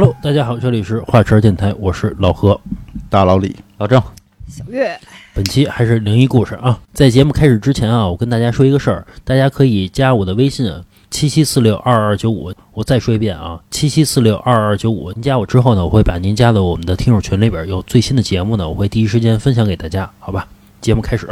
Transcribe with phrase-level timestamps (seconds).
[0.00, 2.60] Hello，大家好，这里是华晨电台，我是老何。
[3.10, 4.00] 大老李，老郑，
[4.46, 4.96] 小月，
[5.34, 6.78] 本期还是灵异故事啊！
[6.92, 12.52] 在节目开始之前啊，我跟大家说一个事儿，大家可以加我的微信啊，七七四六二二九五。
[12.72, 15.10] 我再说一遍啊，七七四六二二九五。
[15.14, 20.46] 您加我之后呢，我会把您加到我们的听友群里边，有最新的节目呢，我会第一时间分享给大家，好吧？
[20.80, 21.28] 节目开始。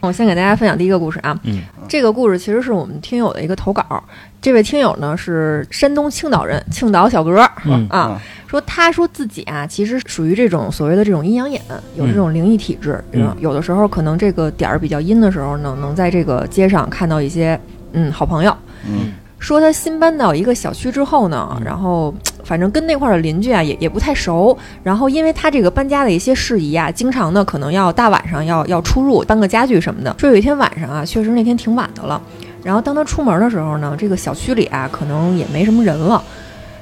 [0.00, 1.38] 我先给大家分享第一个故事啊。
[1.44, 4.02] 嗯，这个故事其实是我们听友的一个投稿。
[4.40, 11.60] 这位听友呢是山东青岛人，青岛小哥嗯啊，说他说自己啊，其实属于这种所谓的这种阴阳眼，
[11.94, 13.02] 有这种灵异体质。
[13.12, 17.58] 嗯有的时候可能这个点儿比较阴的时候呢，能在这个街上看到一些
[17.92, 18.56] 嗯好朋友。
[18.88, 30.14] 嗯说他新搬到一个小区之后呢，然后反正跟那块儿的邻居啊也也不太熟，然后因为他这个搬家的一些事宜啊，经常呢可能要大晚上要要出入搬个家具什么的。
[30.18, 32.20] 说有一天晚上啊，确实那天挺晚的了，
[32.62, 36.22] 然后当他出门的时候呢，这个小区里啊可能也没什么人了。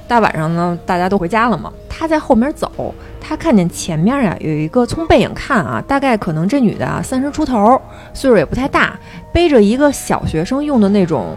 [0.09, 1.73] 大晚上呢，大家都回家了嘛。
[1.89, 7.81] 他在后面走，他看见前面啊有一个，从背影看啊，大概可能这女的啊三十出头，
[8.14, 8.98] 岁数也不太大，
[9.33, 11.36] 背着一个小学生用的那种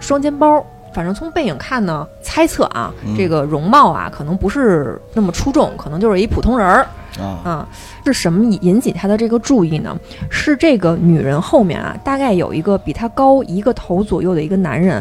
[0.00, 0.64] 双肩包。
[0.94, 6.86] 反正从背影看呢，猜测啊，嗯这个容貌啊，可能不是那么出众，可能就是一普通人儿
[7.20, 7.68] 啊啊。
[8.06, 9.94] 是什么引起他的这个注意呢？
[10.30, 15.00] 是这个女人后面啊，大概有一个比她高一个头左右的一个男人，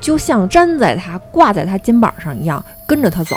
[0.00, 3.34] 就像粘在她、挂在她肩膀上一样，跟着她走。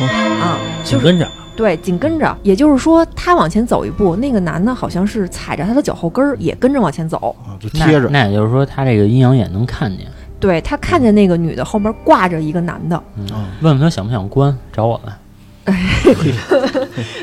[0.00, 1.28] 啊，就跟着，
[1.58, 7.34] 对，紧跟着，也就是说，他往前走一步，那个男的好像是踩着他的脚后跟儿，也跟着往前走。
[7.44, 10.06] 啊，就贴着，那也就是说，他这个阴阳眼能看见。
[10.38, 15.12] 对他看见那个女的后边挂着一个男的，嗯啊，问问他想不想关，找我来。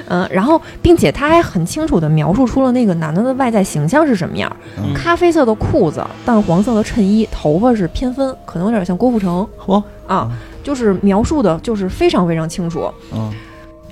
[0.10, 10.30] 嗯，然后并且他还很清楚地描述出了那个男的的外在形象是什么样：嗯咖啡色的裤子，淡黄色的衬衣，头发是偏分，可能有点像郭富城嚯，啊，
[10.62, 12.92] 就是描述的就是非常非常清楚。
[13.14, 13.32] 嗯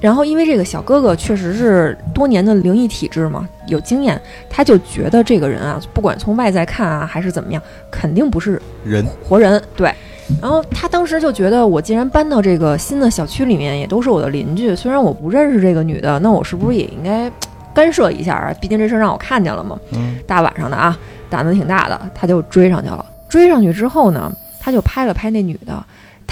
[0.03, 9.63] 然后因为这个小哥哥确实是多年的灵异体质嘛，有经验，他就觉得这个人啊，不管从外在看啊还是怎么样，肯定不是人，活人。
[9.77, 9.89] 对，
[10.41, 17.31] 然后他当时就觉得，我既然搬到这个新的小区里面，也都是我的邻居，虽然我不认识这个女的，那我是不是也应该
[17.73, 18.53] 干涉一下啊？
[18.59, 19.79] 毕竟这事儿让我看见了嘛。
[19.93, 20.99] 嗯大晚上的啊，
[21.29, 23.05] 胆子挺大的，他就追上去了。
[23.29, 25.81] 追上去之后呢，他就拍了拍那女的。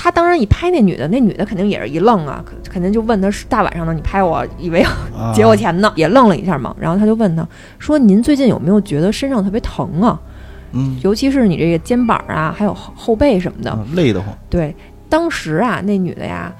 [0.03, 4.83] 他当然一拍那女的，那女的肯定也是一愣啊，肯肯定就问他是大晚上的你拍我，以为
[5.31, 6.75] 劫我钱呢，也愣了一下嘛。
[6.79, 7.47] 然后他就问他
[7.77, 10.19] 说：“您最近有没有觉得身上特别疼啊？
[10.71, 13.69] 嗯，尤其是你这个肩膀啊，还有后后背什么的。
[13.69, 14.75] 啊累得慌，对，
[15.07, 16.51] 当时啊，那女的呀，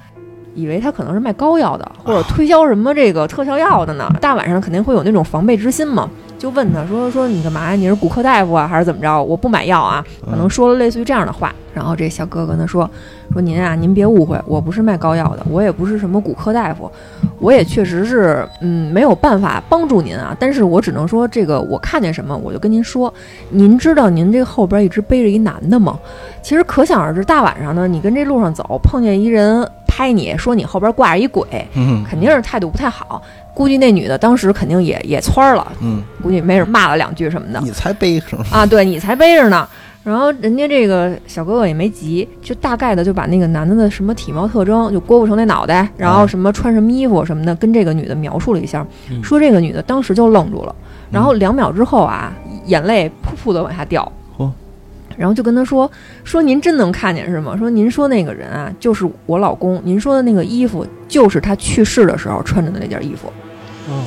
[0.54, 4.08] 以为他可能是卖膏药的，或者推销什么这个特效药的呢。
[4.20, 6.08] 大晚上肯定会有那种防备之心嘛，
[6.42, 7.76] 就问他说说你干嘛呀？
[7.76, 9.22] 你是骨科大夫啊，还是怎么着？
[9.22, 11.54] 我不买药啊，可能说了类似于这样的话。
[11.72, 12.90] 然后这小哥哥呢说
[13.32, 16.90] 说您啊，您别误会，我不是卖膏药的，我也不是什么骨科大夫，
[17.38, 20.36] 我也确实是嗯没有办法帮助您啊。
[20.40, 23.14] 但是我只能说这个我看见什么我就跟您说。
[23.50, 25.96] 您知道您这后边一直背着一男的吗？
[26.42, 33.22] 其实可想而知，大晚上呢，你跟这路上走，碰见一人拍你说你后边挂着一鬼，嗯肯定是态度不太好。
[33.54, 38.44] 估计那女的当时肯定也也蹿儿了，嗯，估计没准骂了两句什么的你才背是吗？
[38.50, 38.66] 啊。
[38.66, 39.68] 对你才背着呢。
[40.04, 50.74] 然后人家这个小哥哥也没急，就大概的就把那个男的的什么体貌特征，就郭富城那脑袋，然后什么穿什么衣服什么的，跟这个女的描述了一下，嗯说这个女的当时就愣住了，
[51.08, 52.32] 然后两秒之后啊，
[52.66, 54.10] 眼泪噗噗的往下掉。
[54.36, 54.50] 嚯
[55.16, 55.88] 然后就跟他说
[56.24, 57.54] 说您真能看见是吗？
[57.56, 63.32] 说您说那个人啊，就是我老公，您说的那个衣服就是他去世的时候穿着的那件衣服。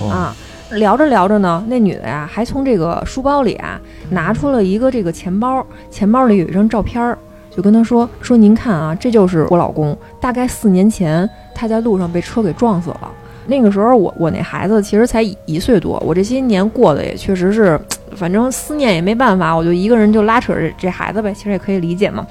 [0.01, 0.35] 哦啊。
[0.71, 3.79] 聊着聊着呢，那女的呀，还从这个书包里啊
[4.09, 7.15] 拿出了一个这个钱包，钱包里有一张照片儿，
[7.55, 13.11] 就跟他说说您看啊，这就是我老公，大概四年前他在路上被车给撞死了。
[13.45, 17.79] 那个时候我我那孩子其实才一一岁多，我这些年过得也确实是，
[18.17, 22.25] 反正思念也没办法，我就一个人就拉扯这这孩子呗，其实也可以理解嘛。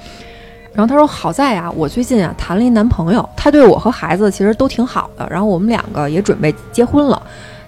[0.75, 7.21] 然后他说：“好在啊，我最近啊谈了一男朋友，他对我和孩子其实都挺好的，然后我们两个也准备结婚了。”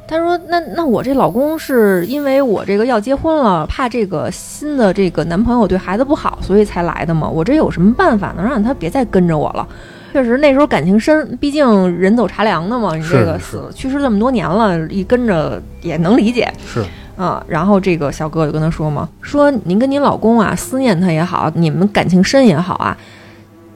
[0.09, 7.29] 他说：“那那我这老公是因为我这个要结婚了，怕这个新的这个男朋友对孩子不好，所以才来的嘛？
[7.29, 9.67] 我这有什么办法能让他别再跟着我了？
[10.13, 12.95] 确实那时候感情深，毕竟人走茶凉的嘛。
[12.95, 16.51] 你这个是死去世这么多年了，一跟着也能理解。
[16.65, 16.83] 是
[17.17, 22.97] 啊，然后这个小哥就跟他说嘛，说您跟您老公啊思念他也好，你们感情深也好啊，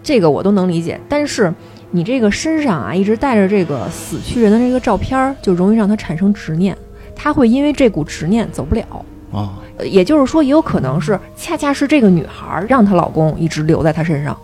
[0.01, 0.99] 这个我都能理解。
[1.09, 1.51] 但是
[1.89, 6.77] 你这个身上啊一直带着这个死去人的这个照片儿，就容易让他产生执念，
[7.15, 8.85] 他会因为这股执念走不了。
[9.33, 14.37] 啊，呃也就是说，也有可能是恰恰是这个女孩儿让她老公一直留在她身上。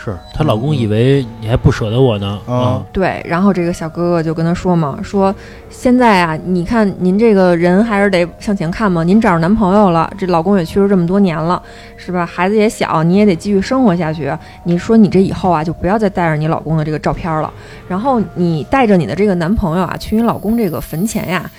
[0.00, 5.34] 是她老公以为你还不舍得我呢啊啊，对，然后这个小哥哥就跟她说嘛，说
[5.68, 11.60] 现在啊，你看您这个人还是得向前看嘛，您找着男朋友了，这老公也去世这么多年了，
[11.96, 12.24] 是吧？
[12.24, 14.32] 孩子也小，你也得继续生活下去。
[14.62, 17.52] 你说你这以后啊，就不要再带着你老公的这个照片了，
[17.88, 21.50] 然后你带着你的这个男朋友啊，去你老公这个坟前呀。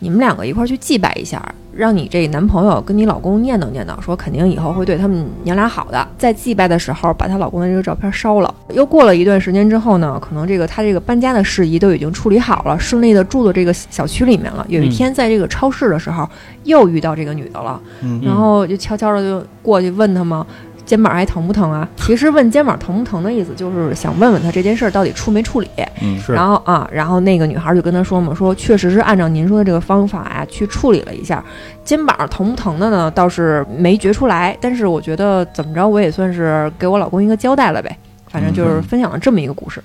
[0.00, 1.42] 你们两个一块儿去祭拜一下，
[1.72, 6.06] 让你这男朋友跟你老公念叨念叨，说肯定以后会对他们娘俩好的。
[6.16, 8.54] 在祭拜的时候，把她老公的这个照片烧了。
[8.72, 14.64] 又过了一段时间之后呢，可能这个她这个搬家的事宜都已经处理好了，顺利的住到这个小区里面了。
[14.68, 16.28] 有一天在这个超市的时候，
[16.64, 20.46] 又遇到这个女的了，嗯然后就悄悄的就过去问她嘛。
[20.88, 21.86] 肩膀还疼不疼啊？
[21.98, 25.68] 其实问肩膀疼不疼的意思，就是想问问他这件事儿到底处没处理。
[26.00, 31.44] 嗯是然后啊，然后那个女孩就跟他说嘛，说确实是按照您说的这个方法呀、去处理了一下，
[31.84, 37.94] 肩膀疼不疼的呢，倒是没觉出来，但是我觉得怎么着，我也算是给我老公一个交代了呗。
[38.30, 39.82] 反正就是分享了这么一个故事。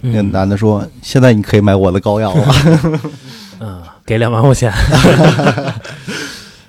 [0.00, 2.44] 那嗯男的说：“现在你可以买我的膏药了。
[3.60, 4.72] 嗯，给两万块钱。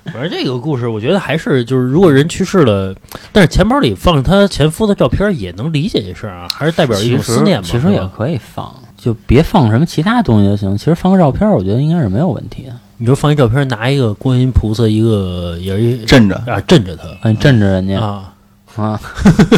[0.12, 2.94] 反正这个故事，我觉得还是就是，如果人去世了，
[3.32, 7.66] 但是钱包里放他前夫的照片，也能理解这事儿啊，还是代表一种思念嘛。
[7.66, 10.76] 其实也可以放，就别放什么其他东西就行。
[10.76, 12.72] 其实放个照片，我觉得应该是没有问题的。
[12.96, 18.34] 你说放一照片，拿一个观音菩萨，一个也是一”镇着，啊镇着他嗯，镇着人家啊，
[18.76, 19.00] 啊，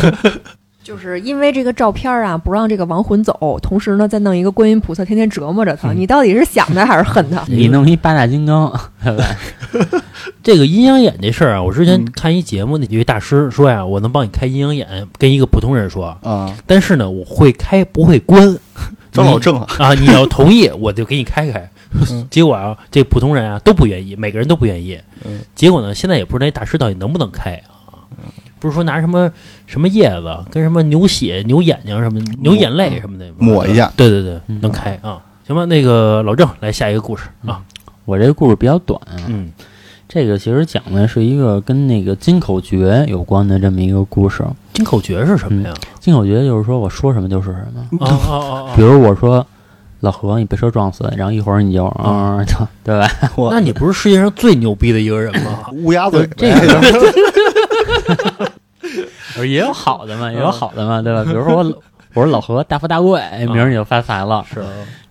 [0.92, 5.90] 就是因为这个照片啊，不让这个亡魂走，同时呢，再弄一个观音菩萨天天折磨着他。
[5.90, 7.42] 嗯你到底是想他还是恨他？
[7.48, 8.70] 你弄一八大金刚，
[10.42, 18.54] 这个阴阳眼这事儿啊，我之前嗯看一节目，那几位大师说呀，我能帮你开阴阳眼，跟一个普通人说，啊，但是呢，我会开不会关。
[19.10, 21.70] 张老正啊，啊，你要同意，我就给你开开。
[22.10, 25.00] 嗯结果啊，这普通人啊都不愿意，每个人都不愿意。
[25.24, 27.96] 嗯结果呢，现在也不知道那大师到底能不能开啊？
[28.62, 29.30] 不是说拿什么
[29.66, 35.20] 什么叶子跟什么牛血、牛眼睛什么、牛眼泪什么的抹一下对对对，嗯能开啊。
[35.44, 37.60] 行吧，那个老郑来下一个故事啊。
[38.04, 39.50] 我这个故事比较短啊，嗯
[40.08, 44.44] 这个其实讲的是一个跟那个金口诀有关的这么一个故事。
[44.74, 45.74] 金口诀是什么呀？
[45.98, 49.44] 金口诀就是说我说什么就是什么，哦哦哦比哦，如我说
[50.00, 52.44] 老何你被车撞死，然后一会儿你就嗯，
[52.84, 53.08] 对吧？
[53.36, 55.66] 我那你不是世界上最牛逼的一个人吗？
[55.82, 56.48] 乌鸦嘴这
[59.42, 61.24] 呗，个也有好的嘛，也有好的嘛，对吧？
[61.24, 61.64] 比如说我
[62.14, 64.44] 我说老何大富大贵，哎明儿你就发财了。
[64.52, 64.62] 是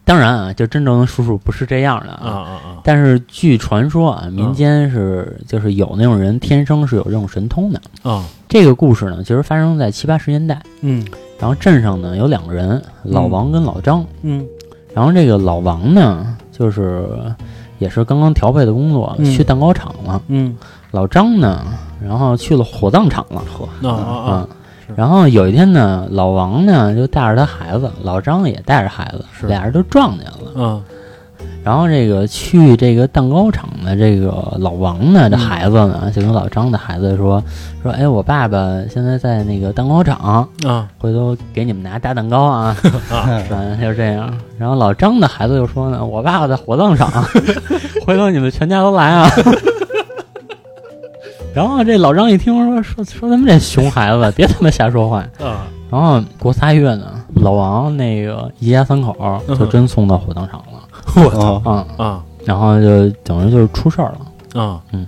[0.04, 2.78] 当然啊，就真正的叔叔不是这样的啊啊啊！
[2.84, 7.80] 但是据传说啊，民间是就是有那种人天生是有这种神通的。
[8.02, 11.06] 啊，这个故事呢，其实发生在七八十年代，嗯
[11.40, 14.04] 然后镇上呢有两个人，老王跟老张。
[14.24, 14.46] 嗯
[14.94, 17.08] 然后这个老王呢，就是
[17.78, 20.22] 也是刚刚调配的工作，嗯去蛋糕厂了。
[20.28, 20.58] 嗯
[20.92, 21.66] 老张呢，
[22.06, 23.42] 然后去了火葬场了。
[23.84, 24.48] 啊啊啊！
[24.96, 30.52] 然后有一天呢，老王呢就带着他孩子，老张也带着孩子，俩人都撞见了。
[30.56, 30.84] 嗯
[31.64, 37.42] 然后这个去这个蛋糕厂的这个老王呢，这嗯孩子呢就跟老张的孩子说
[37.84, 38.58] 说，哎，我爸爸
[38.90, 42.76] 现在在那个蛋糕厂，啊回头给你们拿大蛋糕啊，
[43.12, 43.30] 啊！
[43.48, 44.32] 反正就这样。
[44.58, 47.10] 然后老张的孩子就说呢，我爸爸在火葬场，
[48.06, 49.30] 回头你们全家都来啊。
[51.54, 55.24] 然后这老张一听说说说他们这熊孩子， 别他妈瞎说话。
[55.40, 55.56] 嗯
[55.92, 59.14] 然后过仨月呢，老王那个一家三口
[59.46, 64.62] 就真送到火葬场了， 啊，啊、啊然后就等于就是出事儿了。
[64.62, 65.06] 啊嗯！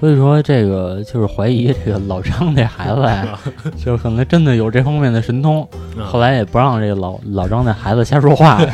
[0.00, 3.38] 所以说这个就是怀疑这个老张这孩子呀，
[3.76, 5.62] 就可能真的有这方面的神通。
[5.98, 8.66] 啊后来也不让这个老老张那孩子瞎说话了。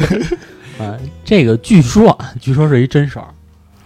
[0.79, 3.27] 啊，这个据说啊，据说是一真事儿。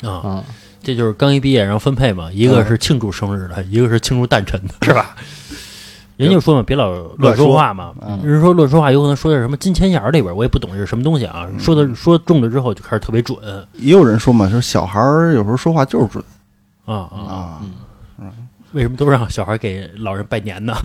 [0.07, 0.45] 啊，啊，
[0.85, 5.17] 这就是刚一毕业然后分配嘛，一个是庆祝生日的，一个是庆祝诞辰的，是吧？
[6.17, 7.93] 人就说嘛，别老乱说话嘛。
[8.07, 11.49] 嗯人说乱说话，有可能说的什么金钱眼儿里边，我也不懂这是什么东西啊。
[11.59, 13.37] 说的说中了之后就开始特别准
[13.73, 16.23] 也有人说嘛，说小孩儿有时候说话就是准
[16.85, 17.59] 啊啊！
[18.19, 18.31] 啊，
[18.73, 20.77] 为什么都让小孩给老人拜年呢？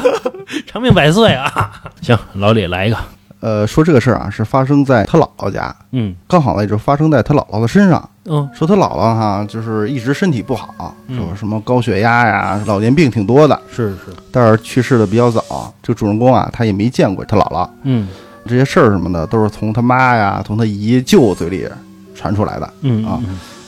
[0.66, 1.82] 长命百岁啊！
[2.00, 2.96] 行，老李来一个，
[3.40, 8.08] 呃，说这个事儿啊，是发生在他姥姥家，嗯刚好呢，也就发生在他姥姥的身上。
[8.30, 8.48] 嗯。
[8.54, 11.18] 说他姥姥哈，就是一直身体不好，嗯。
[11.18, 15.74] 说什么高血压呀、老年病挺多的，是是，但是去世的比较早。
[15.82, 18.08] 这个主人公啊，他也没见过他姥姥，嗯。
[18.46, 21.68] 这些事儿什么的都是从他妈呀、从他姨舅嘴里
[22.14, 22.70] 传出来的。
[22.80, 23.20] 嗯啊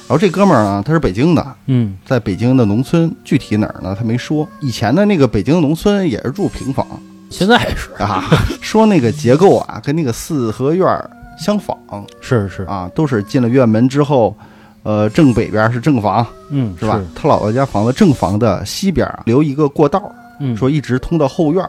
[0.08, 1.96] 然后这哥们儿呢，他是北京的，嗯。
[2.04, 3.96] 在北京的农村，具体哪儿呢？
[3.98, 4.46] 他没说。
[4.60, 6.86] 以前的那个北京农村也是住平房。
[7.30, 7.90] 现在是。
[8.02, 8.24] 啊，
[8.60, 11.76] 说那个结构啊，跟那个四合院儿相仿。
[12.20, 14.36] 是是，啊，都是进了院门之后，
[14.82, 17.00] 呃，正北边是正房，嗯是吧？
[17.14, 20.02] 他姥姥家房子正房的西边啊留一个过道，
[20.40, 21.64] 嗯，说一直通到后院。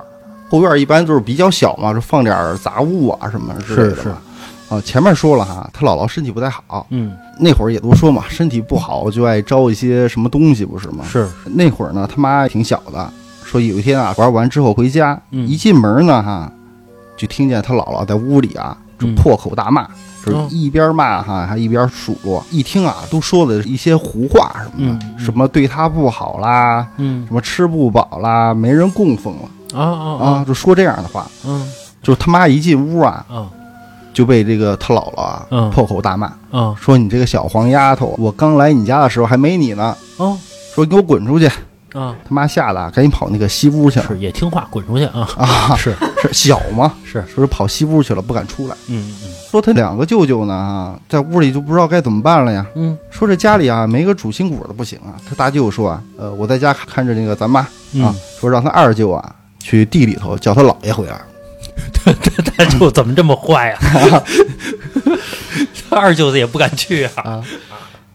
[0.50, 4.10] 后院一般就是比较小嘛，就放点杂物啊什么之类的是是。
[4.70, 11.04] 啊，前面说了哈，他姥姥身体不太好，嗯，那会儿也都说嘛，身体不好就爱招一些什么东西，不是吗？
[11.12, 13.12] 是，那会儿呢，他妈挺小的，
[13.44, 16.52] 说有一天啊，玩完之后回家，嗯一进门呢哈，
[17.18, 19.92] 就听见他姥姥在屋里啊，就嗯破口大骂，就
[20.24, 20.48] 是哦。
[20.50, 22.44] 一边骂哈，还一边数落。
[22.52, 27.26] 一听啊，都说的一些胡话什么的，嗯嗯什么对他不好啦，嗯。
[27.28, 29.80] 什么吃不饱啦，没人供奉了。
[29.80, 31.28] 啊啊啊，，就说这样的话。
[31.46, 31.70] 嗯。
[32.02, 33.48] 就是他妈一进屋啊，啊
[34.14, 35.70] 就被这个他姥姥啊、嗯。
[35.72, 40.38] 破口大骂，啊说你这个小黄丫头，我刚来你家的时候还没你呢，哦。
[40.76, 41.48] 说你给我滚出去！
[41.94, 45.28] 啊，他妈吓得啊赶紧跑那个西屋去了是也听话，滚出去啊！
[45.38, 48.76] 啊， 是是小嘛，是，说是跑西屋去了，不敢出来。
[48.88, 52.66] 嗯嗯说他两个舅舅呢，啊，在屋里就不知道该怎么办了呀。
[52.76, 55.14] 嗯说这家里啊没个主心骨的不行啊。
[55.30, 61.22] 他大舅说啊，呃，我在家看着那个咱妈嗯啊，说让他二舅啊去地里头叫他姥爷回来。
[62.04, 62.12] 他
[62.44, 63.78] 他舅怎么这么坏呀？
[65.90, 67.44] 他二舅子也不敢去啊啊！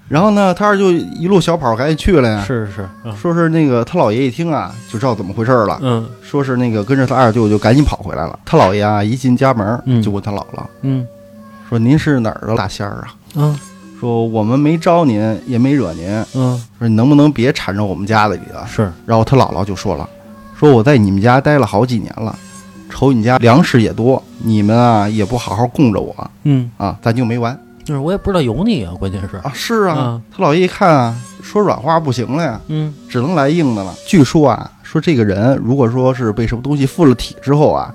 [0.09, 2.43] 然后呢，他二舅一路小跑赶紧去了呀。
[2.47, 3.15] 是是是，嗯。
[3.17, 5.79] 说是那个他姥爷一听啊，就知道怎么回事了。
[5.83, 6.09] 嗯。
[6.23, 8.38] 说是那个跟着他二舅就赶紧跑回来了。
[8.45, 10.03] 他姥爷啊一进家门嗯。
[10.03, 11.07] 就问他姥姥嗯。
[11.69, 13.59] 说：“您是哪儿的大仙儿啊？”嗯。
[14.00, 18.65] 说我们没招您，也没惹您，嗯，说你能不能别缠着我们家里了？
[18.67, 18.91] 是。
[19.05, 20.09] 然后他姥姥就说了，
[20.57, 22.35] 说我在你们家待了好几年了，
[22.88, 26.31] 瞅你家粮食也多，你们啊也不好好供着我。
[26.45, 29.50] 嗯，啊，咱就没完就是我也不知道有你啊，关键是啊。
[29.54, 33.95] 是啊，嗯他姥爷一看啊，说软话不行了呀，嗯只能来硬的了。
[34.07, 37.95] 据说啊，说这个人如果说是被什么东西附了体之后啊，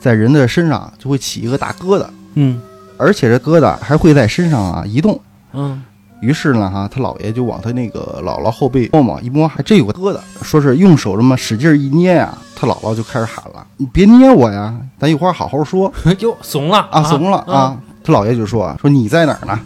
[0.00, 2.62] 在人的身上就会起一个大疙瘩，嗯
[2.96, 5.20] 而且这疙瘩还会在身上啊移动。
[5.54, 5.82] 嗯
[6.20, 17.76] 于是呢，哈，他姥爷就往他那个姥姥后背摸摸，一摸还真有个疙瘩，说是用手这么使劲一捏呀、他姥姥就开始喊了：“你别捏我呀，咱一会儿好好说 哟怂了啊！”怂了啊！
[18.04, 19.60] 他姥爷就说：“啊，说你在哪儿呢？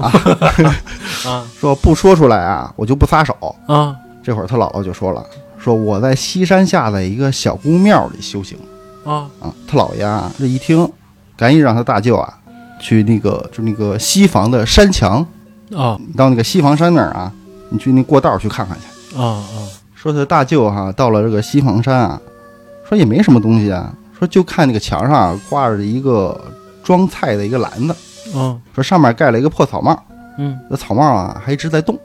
[0.00, 3.34] 啊 说不说出来啊，我就不撒手。
[3.66, 5.22] 啊”这会儿他姥姥就说了
[5.58, 8.56] ：“说我在西山下的一个小姑庙里修行
[9.04, 10.90] 啊啊。”他姥爷啊这一听，
[11.36, 12.32] 赶紧让他大舅啊
[12.80, 15.20] 去那个就那个西房的山墙，
[15.76, 17.30] 啊到那个西房山那儿啊，
[17.68, 19.18] 你去那过道去看看去。
[19.18, 19.44] 啊啊
[19.94, 22.20] 说他大舅哈、到了这个西房山啊，
[22.88, 26.38] 说也没什么东西啊，说就看那个墙上啊挂着一个
[26.84, 27.96] 装菜的一个篮子，
[28.34, 28.60] 嗯。
[28.74, 30.00] 说上面盖了一个破草帽，
[30.38, 30.56] 嗯。
[30.70, 31.98] 那草帽啊还一直在动。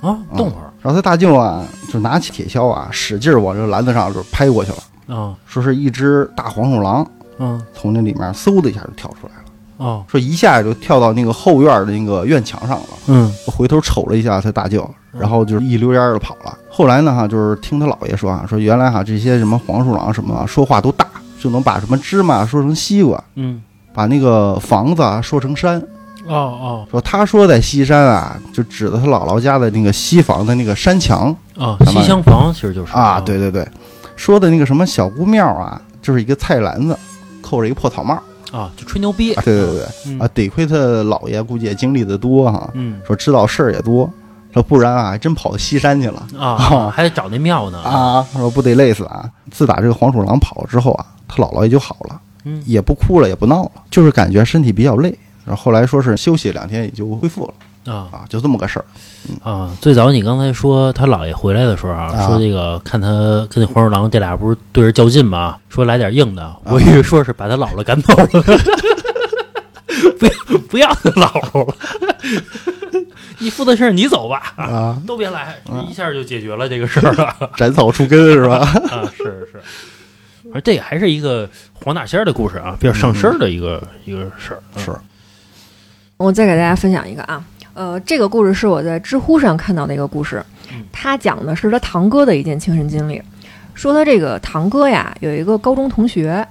[0.00, 0.70] 啊，动会儿。
[0.80, 5.34] 然后他大舅啊就拿起铁锹啊使劲往这篮子上就拍过去了，啊。
[5.46, 7.04] 说是一只大黄鼠狼
[7.38, 7.60] 嗯。
[7.74, 9.44] 从那里面嗖的一下就跳出来了，
[9.78, 10.04] 哦。
[10.06, 12.86] 说一下就跳到那个后院的那个院墙上了。
[13.08, 13.32] 嗯。
[13.46, 16.56] 回头瞅了一下他大舅，然后就是一溜烟儿的跑了。
[16.70, 21.04] 后来呢，哈，就是听他姥爷说啊，说原来哈这些什么黄鼠狼什么啊，说话都大，
[21.40, 23.60] 就能把什么芝麻说成西瓜，嗯
[23.98, 25.76] 把那个房子啊说成山。
[26.24, 33.66] 哦哦说他说在西山啊，就指的他姥姥家的那个西房的那个山墙啊，咱们西厢房其实就是啊，对对对，
[34.14, 36.96] 说的那个什么小姑庙啊，就是一个菜篮子，
[37.42, 38.16] 扣着一个破草帽
[38.52, 44.08] 啊，就吹牛逼啊，对对对嗯啊，得亏他姥爷估计也经历的多哈，嗯说知道事儿也多，
[44.54, 46.24] 说不然啊，还真跑到西山去了。
[46.38, 49.28] 啊，还得找那庙呢啊，说不得累死啊！
[49.50, 55.16] 自打这个黄鼠狼跑了之后啊，他姥姥也就好了，嗯也不哭了，也不闹了，就是感觉身体比较累。
[55.44, 58.84] 然后后来说是休息两天也就恢复了啊啊，就这么个事儿。
[59.42, 59.74] 啊！
[59.80, 63.08] 最早你刚才说他姥爷回来的时候啊，啊说这个看他
[63.50, 65.56] 跟那黄鼠狼这俩不是对着较劲吗？
[65.70, 68.26] 说来点硬的，我以为说是把他姥姥赶走了，
[70.18, 71.74] 不要不要他姥姥了，
[73.38, 75.56] 你负责事儿你走吧，啊，都别来，
[75.88, 78.56] 一下就解决了这个事儿了 斩草除根是吧？
[78.90, 79.10] 啊！
[79.16, 79.60] 是是，
[80.52, 84.62] 而这个还是一个黄大仙儿的故事啊，比较上身儿的一个、一个事儿。
[84.76, 84.92] 嗯是
[86.16, 90.44] 我再给大家分享一个啊，呃，这个故事是我在知乎上看到的一个故事，
[90.90, 93.22] 他讲的是他堂哥的一件亲身经历，
[93.72, 96.44] 说他这个堂哥呀有一个高中同学，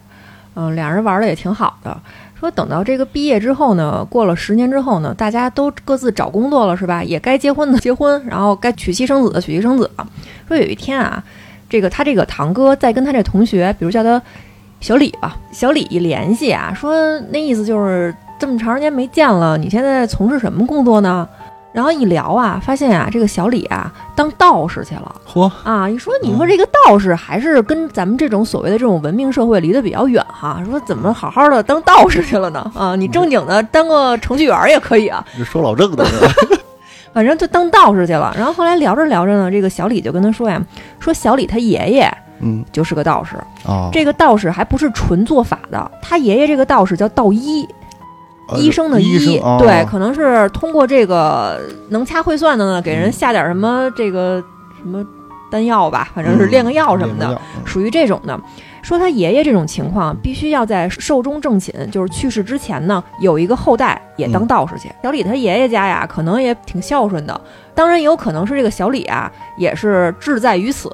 [0.53, 1.99] 嗯、俩人玩的也挺好的。
[2.39, 7.03] 说等到这个毕业之后呢，过了十年之后呢，大家都各自找工作了，是吧？
[7.03, 10.07] 也该结婚的结婚，然后该娶妻生子的娶妻生子了。
[10.47, 11.21] 说有一天啊，
[11.69, 14.21] 这个他这个堂哥在跟他这同学，比如叫他
[14.79, 21.27] 小李吧，小李一联系啊，说那意思就是这么长时间没见了，你现在从事什么工作呢？
[21.73, 25.87] 然后一聊啊，发现啊，这个小李啊当道士去了嚯，啊！
[25.87, 30.59] 一说你说这个道士还是跟咱们这种所谓的这种文明社会离得比较远哈。
[30.65, 32.71] 说怎么好好的当道士去了呢？
[32.73, 35.23] 啊，你正经的当个程序员也可以啊。
[35.37, 36.33] 这说老郑的是吧？
[37.17, 38.31] 反正就当道士去了。
[38.37, 40.63] 然后后来聊着聊着呢，这个小李就跟他说呀，
[40.99, 42.07] 说小李他爷爷
[42.41, 43.35] 嗯就是个道士。
[43.67, 47.67] 啊，这个道士还不是纯做法的，他爷爷这个道士叫道医，
[48.49, 51.59] 呃医生的医对，可能是通过这个
[51.89, 54.39] 能掐会算的呢，给人下点什么这个
[54.79, 55.03] 什么
[55.49, 58.39] 丹药吧，反正是嗯炼个药什么的，属于这种的。
[58.87, 64.89] 说他爷爷这种情况，必须要在寿终正寝，就是去世之前呢，有一个后代也当道士去。
[65.03, 67.41] 小李他爷爷家呀，可能也挺孝顺的，
[67.75, 70.89] 当然也有可能是这个小李啊，也是志在于此。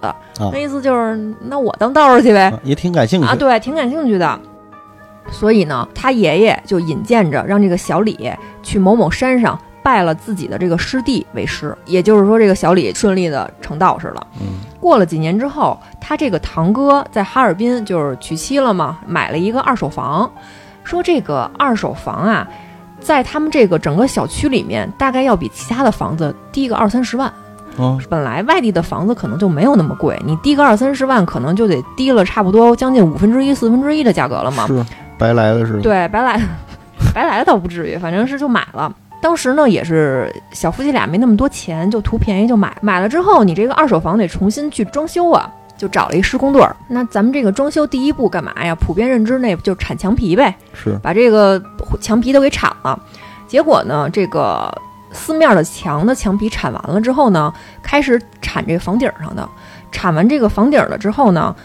[0.52, 2.50] 那意思就是，那我当道士去呗。
[2.50, 4.40] 啊也挺感兴趣啊，对，挺感兴趣的。
[5.30, 8.32] 所以呢，他爷爷就引荐着让这个小李
[8.64, 14.26] 去某某山上拜了自己的这个师弟为师，也就是说，这个小李顺利的成道士了。
[14.40, 14.48] 嗯
[14.80, 20.30] 过了几年之后，他这个堂哥在哈尔滨就是娶妻了嘛，买了一个二手房，
[20.84, 22.46] 说这个二手房啊，
[23.00, 27.32] 在他们这个整个小区里面，大概要比其他的房子低个二三十万。
[27.78, 34.68] 啊本来外地的房子可能就没有那么贵，你低个二三十万，可能就得低了差不多将近五分之一、四分之一的价格了嘛。
[34.68, 34.86] 是
[35.18, 36.40] 白来的是，对，白来，
[37.16, 38.94] 白来的倒不至于，反正是就买了。
[39.24, 42.76] 当时呢，也是小夫妻俩没那么多钱，就图便宜就买。
[42.82, 46.76] 买了之后，你这个二手房得重新去装修啊，就找了一施工队儿。
[46.90, 48.76] 那咱们这个装修第一步干嘛呀？
[48.76, 51.62] 普遍认知那就铲墙皮呗，是把这个
[52.02, 53.00] 墙皮都给铲了。
[53.48, 54.70] 结果呢，这个
[55.14, 59.48] 四面的墙的墙皮铲完了之后呢，开始铲这个房顶上的。
[59.90, 61.56] 铲完这个房顶了之后呢，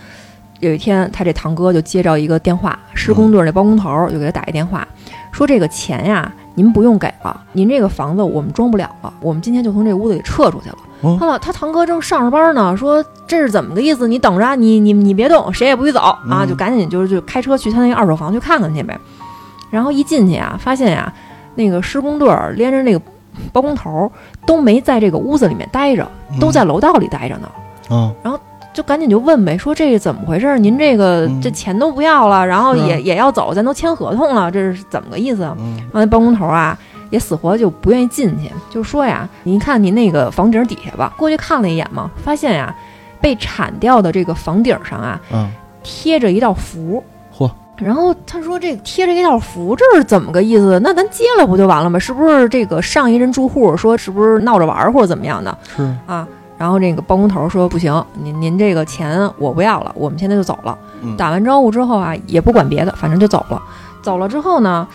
[0.60, 4.86] 有一天他这堂哥就接着一个电话，施工队那包工头儿就给他打一电话，
[5.30, 10.76] 说这个钱呀，您不用给了，您这个房子我们装不了了，我们今天就从这屋子里撤出去了。
[11.00, 14.08] 哦他老他堂哥正上着班呢，说这是怎么个意思？
[14.08, 16.18] 你等着啊，你你你别动，谁也不许走啊！
[16.28, 18.98] 嗯就赶紧就是就开车去他那个二手房去看看去呗。
[19.70, 21.12] 然后一进去啊，发现呀、
[21.54, 23.00] 那个施工队儿连着那个
[23.52, 24.10] 包工头儿
[24.44, 27.48] 都没在这个屋子里面待着，都在楼道里待着呢。
[27.88, 28.12] 啊
[28.78, 30.56] 就赶紧就问呗，说这怎么回事？
[30.60, 35.42] 您这个嗯这钱都不要了，然后也也要走，咱都签合同了，这是怎么个意思？
[35.58, 36.78] 嗯然后那包工头啊
[37.10, 42.72] 也死活就不愿意进去，就说呀，您看您那个房顶底下吧，过去看了一眼嘛，发现呀
[43.20, 45.50] 被铲掉的这个房顶上啊嗯
[45.82, 47.02] 贴着一道符。
[47.36, 47.50] 嚯！
[47.78, 50.80] 然后他说：“这贴着一道符，这是怎么个意思？
[50.84, 51.98] 那咱接了不就完了吗？
[51.98, 55.58] 是不是这个上一任住户说是不是闹着玩儿或者怎么样的？
[55.76, 56.26] 是啊，
[56.58, 60.76] 然后这个包工头说不行，您您这个钱我不要了，我们现在就走了。
[61.00, 63.62] 嗯打完招呼之后啊，也不管别的，反正就走了。
[64.02, 64.86] 走了之后呢，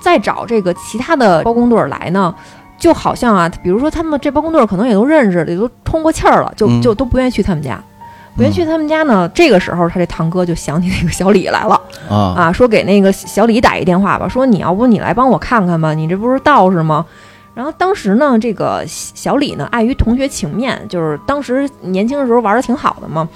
[0.00, 2.32] 再找这个其他的包工队儿来呢，
[2.78, 7.78] 就好像啊，比如说他们这包工队儿可能也都认识，也都通过气儿了，就嗯就都不愿意去他们家。
[8.36, 17.04] 不愿意去他们家呢，这个时候他这堂哥就想起那个小李来了啊啊，说给那个小李打一电话吧，说你要不你来帮我看看吧，你这不是道士吗？
[17.58, 23.28] 然后当时呢，这个小李呢，碍于同学情面，就是当时年轻的时候玩的挺好的嘛，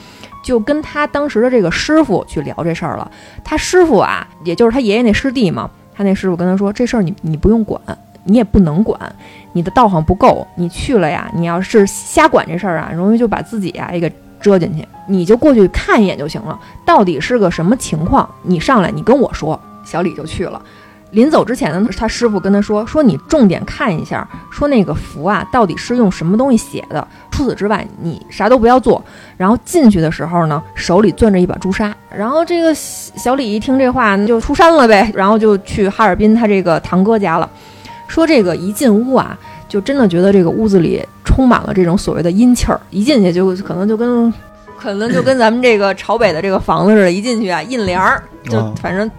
[0.45, 3.11] 就跟他当时的这个师傅去聊这事儿了。
[3.43, 7.83] 他师傅啊，也就是他爷爷那师弟嘛，他那师傅跟他说，这事儿你你不用管，
[8.23, 8.97] 你也不能管，
[9.55, 14.09] 你的道行不够，你去了呀，你要是瞎管这事儿啊，容易就把自己啊也给
[14.41, 16.57] 遮进去，你就过去看一眼就行了，
[16.87, 19.61] 到底是个什么情况，你上来你跟我说。
[19.85, 20.63] 小李就去了。
[21.13, 27.07] 临走之前呢，他师傅跟他说：“说你重点看一下，说那个符啊，到底是用什么东西写的。
[27.31, 29.03] 除此之外，你啥都不要做。
[29.37, 31.95] 然后进去的时候呢，手里攥着一把朱砂。
[32.11, 37.49] 然后这个小李一听这话，就出山了呗，然后就去哈尔滨他这个堂哥家了。
[38.09, 44.33] 说这个一进屋啊，就真的觉得这个屋子里充满了这种所谓的阴气儿，一进去就可能就跟
[44.79, 49.11] 可能就跟咱们这个 朝北的这个房子似的，一进去啊印帘儿，就哦反正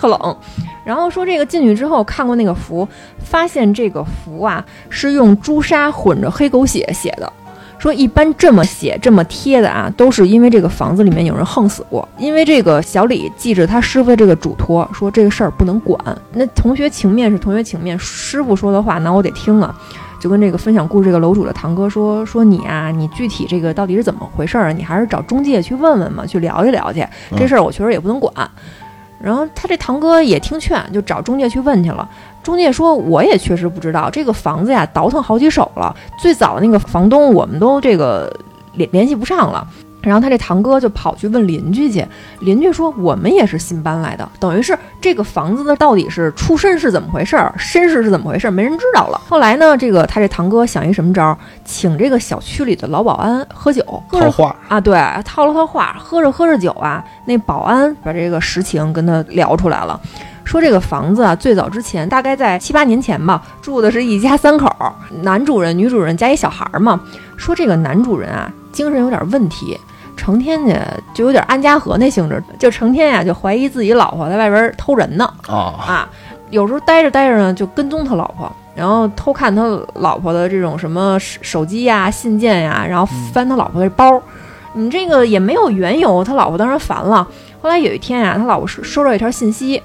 [0.00, 0.36] 特冷。
[0.82, 2.88] 然后说这个进去之后看过那个符，
[3.22, 7.30] 发现这个符啊是用朱砂混着黑狗血写的。
[7.78, 12.06] 说一般这么写这么贴的啊，都是因为这个房子里面有人横死过。
[12.18, 15.98] 因为这个小李记着他师傅的这个嘱托，说这个事儿不能管。
[16.32, 19.74] 那同学情面是同学情面，师傅说的话，那我得听啊。
[20.18, 24.72] 就跟这个分享故事这个楼主的堂哥说说你啊，你具体这个到底是怎么回事儿啊？
[24.72, 27.08] 你还是找中介去问问嘛，去了解了解。
[27.36, 28.30] 这事儿我确实也不能管。
[29.22, 32.08] 然后他这堂哥也听劝，就找中介去问去了。
[32.42, 35.94] 中介说：“我也确实不知道这个房子呀，倒腾好几手了。
[36.18, 38.34] 最早那个房东，我们都这个
[38.74, 39.66] 联联系不上了。
[40.02, 42.06] 然后他这堂哥就跑去问邻居去，
[42.40, 49.20] 邻居说我们也是新搬来的，等于是这个房子的到底是出身是怎么回事儿，身世是怎么回事儿，没人知道了。
[49.28, 60.00] 后来呢，这个他这堂哥想一什么招儿，请这个小区里的老保安喝酒，喝着套话啊，对，套了套话，喝着喝着酒啊，那保安把这个实情跟他聊出来了。
[60.42, 64.68] 说这个房子啊，最早之前大概在七八年前吧，住的是一家三口，
[65.22, 67.00] 男主人、女主人加一小孩儿嘛。
[67.36, 69.78] 说这个男主人啊，精神有点问题，
[70.20, 70.76] 成成天去
[71.14, 76.08] 就有点安家和那性质，就成天呀就怀疑自己老婆在外边偷人呢啊，啊。
[76.50, 79.62] 有时候待着待着呢，就跟踪他老婆，然后偷看他
[79.94, 84.20] 老婆的这种什么手手机呀、信件呀，然后翻他老婆的包。
[84.74, 87.26] 你这个也没有缘由，他老婆当然烦了。
[87.62, 89.82] 后来有一天呀、他老婆收收到一条信息，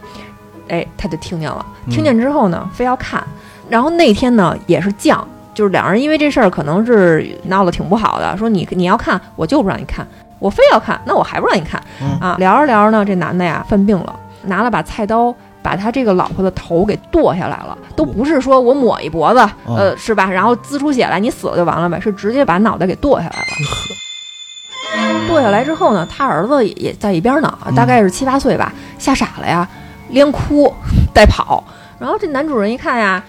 [0.67, 1.65] 哎，他就听见了。
[1.89, 3.23] 听见之后呢，非要看。
[3.69, 5.19] 然后那天呢，也是犟，
[5.53, 10.05] 就是两人因为这事儿可能是闹得挺不好的，说你你要看，我就不让你看，
[10.39, 12.35] 我非要看，那我还不让你看、嗯啊。
[12.39, 15.33] 聊着聊着呢，这男的呀犯病了，拿了把菜刀。
[15.65, 20.29] 把他这个老婆的头给剁下来了，都不是说我抹一脖子，呃，是吧？
[20.29, 25.25] 然后滋出血来，你死了就完了呗，是直接把脑袋给剁下来了。
[25.27, 29.67] 剁下来之后呢，他儿子也也在一边呢，大概是七八岁吧，吓傻了呀，
[30.09, 30.71] 连哭
[31.15, 31.63] 带跑。
[31.97, 33.23] 然后这男主人一看呀，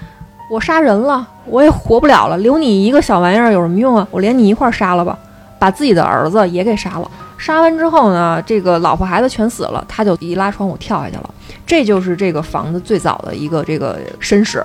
[0.51, 4.07] 我杀人了，我也活不了了，留你一个小玩意儿有什么用啊？
[4.11, 5.19] 我连你一块儿杀了吧，
[5.67, 7.11] 把自己的儿子也给杀了。
[7.37, 11.29] 杀完之后呢，这个老婆孩子全死了，他就一拉窗户跳下去了。
[11.67, 14.65] 这就是这个房子最早的一个这个身世。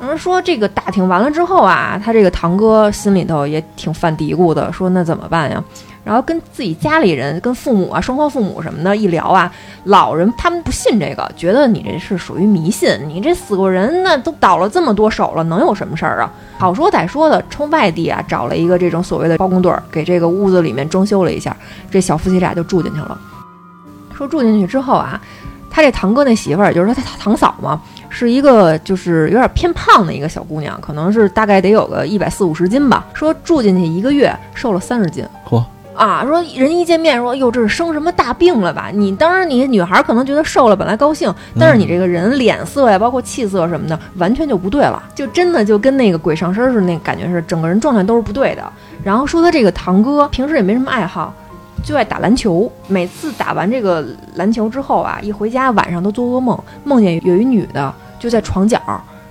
[0.00, 5.62] 有人说这个打听完了之后啊，他这个堂哥心里头也挺犯嘀咕的，说那怎么办呀？
[6.02, 9.52] 然后跟自己家里人、跟父母啊、双方父母什么的一聊啊，
[9.84, 12.98] 老人他们不信这个，觉得你这是属于迷信。
[13.06, 16.32] 你这死过人，那都倒了这么多手了，能有什么事儿啊？
[16.58, 21.54] 好说歹说的，冲外地啊找了一个这种所谓的包工队儿，给这个屋子里面装修了一下，
[21.90, 23.18] 这小夫妻俩就住进去了。
[24.16, 25.20] 说住进去之后啊，
[25.70, 33.06] 他这堂哥那媳妇儿，也就是说他堂嫂嘛，是一个就是有点偏胖的一个小姑娘，可能是大概得有个一百四五十斤吧。
[33.14, 35.24] 说住进去一个月，瘦了三十斤。
[35.48, 35.62] 嚯！
[36.00, 38.90] 啊，说人一见面说，哟，这是生什么大病了吧？
[38.90, 48.62] 你当然，你女孩可能觉得瘦了本来高兴，但是你这个人脸色呀，包括气色什么的，完全就不对了，就真的就跟那个鬼上身似的，那感觉是整个人状态都是不对的。
[49.04, 51.34] 然后说他这个堂哥平时也没什么爱好，
[51.84, 52.72] 就爱打篮球。
[52.86, 54.02] 每次打完这个
[54.36, 58.80] 篮球之后啊，一回家晚上都做噩梦，梦见有一女的就在床角，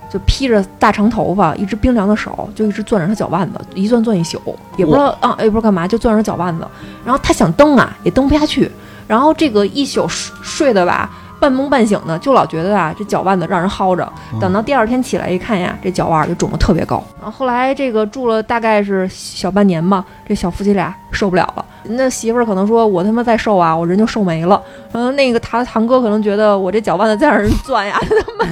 [0.10, 4.42] 就披着大长头发，一只冰凉的手就一直攥着他脚腕子，一攥攥一宿，
[4.76, 6.68] 也不知道啊，也不知道干嘛，就攥着脚腕子。
[7.06, 8.70] 然后他想蹬啊，也蹬不下去。
[9.08, 14.12] 然后这个一宿睡睡的吧，半梦半醒的，就老觉得啊，这脚腕子让人薅着。
[14.40, 17.04] 等到第二天起来一看呀，这脚腕儿就肿得特别高。
[17.20, 21.66] 然后后来这个住了大概是小半年吧，这小夫妻俩受不了了。
[21.84, 28.46] 那媳妇儿可能说：“我他妈再瘦啊，我人就瘦没了。”嗯，那个他堂哥可能觉得我这脚腕子再让人攥呀，他 妈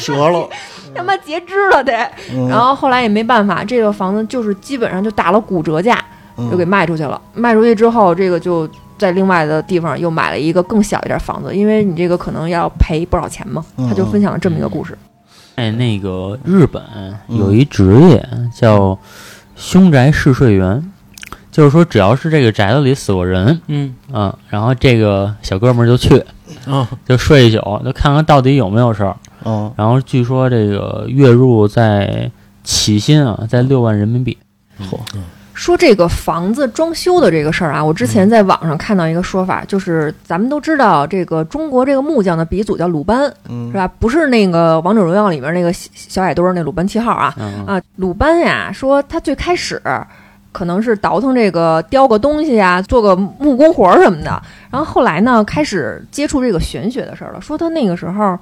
[0.00, 0.48] 折了，
[0.94, 1.92] 他妈截肢了得。
[2.32, 6.02] 嗯然后后来也没办法，这个房子就是基本上就打了骨折价，
[6.36, 7.20] 嗯就给卖出去了。
[7.34, 13.64] 卖出去之后，这个就在另外的地方又买了一个更小一点房子，因为你这个可能要赔不少钱嘛。
[13.76, 14.96] 他就分享了这么一个故事。
[15.56, 16.82] 哎，那个日本
[17.28, 18.24] 有一职业
[18.54, 18.96] 叫
[19.56, 20.92] 凶宅试睡员，
[21.50, 26.24] 就是说只要是这个宅子里死过人，嗯嗯，然后这个小哥们儿就去，
[26.64, 29.16] 啊，就睡一宿，就看看到底有没有事儿。
[29.44, 32.30] 嗯然后据说这个月入在
[32.64, 34.36] 起薪啊，在六万人民币。
[34.90, 34.98] 嚯，
[35.54, 43.88] 说这个房子装修的这个事儿啊，我之前在网上看到一个说法，就是咱们都知道这个中国这个木匠的鼻祖叫鲁班，嗯是吧？
[43.98, 49.82] 不是那个王者荣耀里面那个小小矮墩儿那鲁班七号啊，嗯，啊，鲁班呀，说他最开始
[50.52, 57.40] 可能是倒腾这个雕个东西呀，做个木工活儿什么的，然后后来呢，开始接触这个玄学的事儿了。
[57.40, 58.38] 说他那个时候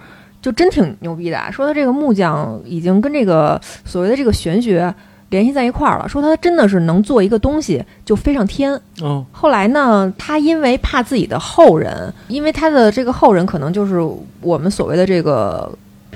[0.46, 4.94] 就真挺牛逼的啊，说他这个木匠已经跟这个所谓的这个玄学
[5.30, 8.72] 联系在一块儿了，说他真的是能做一个东西就飞上天。
[9.02, 14.00] 哦，后来呢，他因为怕自己的后人，因为他的这个后人可能就是
[14.40, 15.68] 我们所谓的这个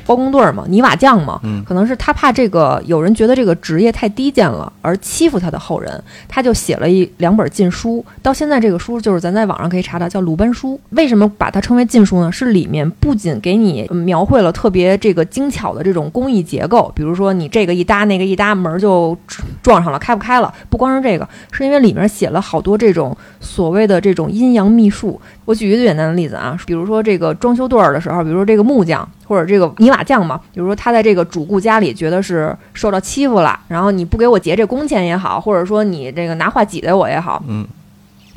[0.07, 8.05] 包工队儿嘛，泥瓦匠嘛，嗯可能是他怕这个有人觉得这个职业太低贱了，而欺负他的后人，他就写了一两本禁书。
[8.23, 10.75] 到现在这个书就是咱在网上可以查到，叫《鲁班书》。
[10.91, 12.33] 为什么把它称为禁书呢？
[12.33, 19.17] 是里面不仅给你描绘了特别这个精巧的这种工艺结构，比如说你这个一搭那个一搭，门儿就
[19.63, 20.53] 撞上了，开不开了。
[20.69, 25.21] 不光是这个，是因为里面写了好多这种所谓的这种阴阳秘术。
[25.45, 37.65] 我举一个最简单的例子啊，比如说这个装修队儿的时候，比如说这个木匠或者这个泥瓦匠嘛，比如说他在这个主顾家里觉得是受到欺负了，然后你不给我结这工钱也好，或者说你这个拿话挤兑我也好，嗯。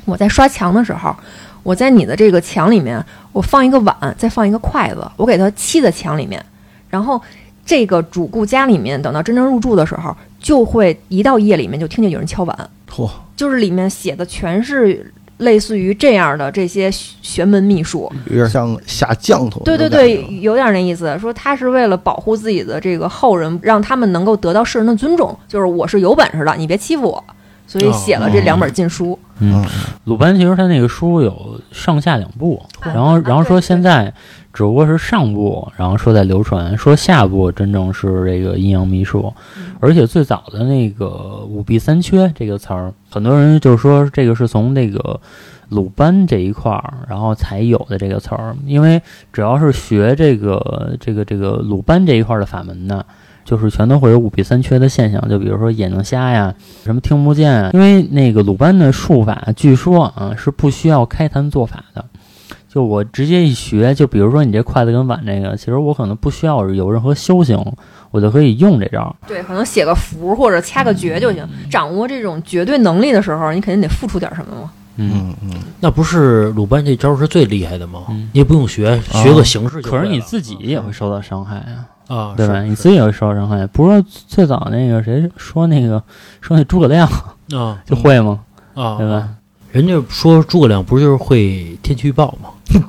[0.06, 1.16] 我在刷墙的时候，
[1.64, 6.46] 我在你的这个墙里面，我放一个碗，再放一个筷子，我给它砌在墙里面，
[6.92, 7.20] 然后
[7.66, 15.12] 这个主顾家里面，等到真正入住的时候，就会一到夜里面就听见有人敲碗，嚯，就是里面写的全是
[15.44, 18.12] 类似于这样的这些玄门秘术。
[18.26, 19.62] 有点像下降头。
[19.64, 27.24] 对对对，，有点那意思，说他是为了保护自己的这个后人，让他们能够得到世人的尊重，就是我是有本事的，你别欺负我。
[27.74, 29.18] 所以写了这两本禁书。
[29.40, 29.66] 嗯，
[30.06, 34.14] 鲁班其实他那个书有上下两部，然后然后说现在
[34.54, 39.34] 只不过是上部，然后说在流传，说下部真正是这个阴阳秘术，
[39.80, 45.20] 而且最早的那个五弊三缺这个词儿，很多人就是说这个是从那个
[45.70, 49.02] 鲁班这一块儿，然后才有的这个词儿，因为
[49.34, 53.04] 只要是学这个这个这个鲁班这一块儿的法门的。
[53.46, 56.54] 就是全都会有五弊三缺的现象，就比如说眼睛瞎呀，
[56.84, 57.72] 什么听不见啊。
[57.74, 62.06] 因为那个鲁班的术法，据说啊是不需要开坛做法的，
[62.70, 67.60] 就我直接一学，就比如说你这筷子跟碗这个，其实我可能不需要有任何修行，
[68.12, 69.16] 我就可以用这招。
[69.28, 71.48] 对，可能写个符或者掐个诀就行。
[71.70, 74.72] 掌握这种绝对能力的时候，你肯定得付出点什么嘛。
[74.96, 78.02] 嗯嗯嗯，那不是鲁班这招是最厉害的吗？
[78.10, 79.82] 嗯你也不用学，学个形式。
[79.82, 82.62] 可是你自己也会受到伤害啊，啊，对吧？
[82.64, 83.66] 你自己也会受到伤害。
[83.68, 86.02] 不是说最早那个谁说那个
[86.42, 87.08] 说那诸葛亮
[87.54, 88.40] 啊 就会吗？
[88.76, 89.30] 啊，对吧？
[89.74, 92.50] 人家说诸葛亮不就是会天气预报吗？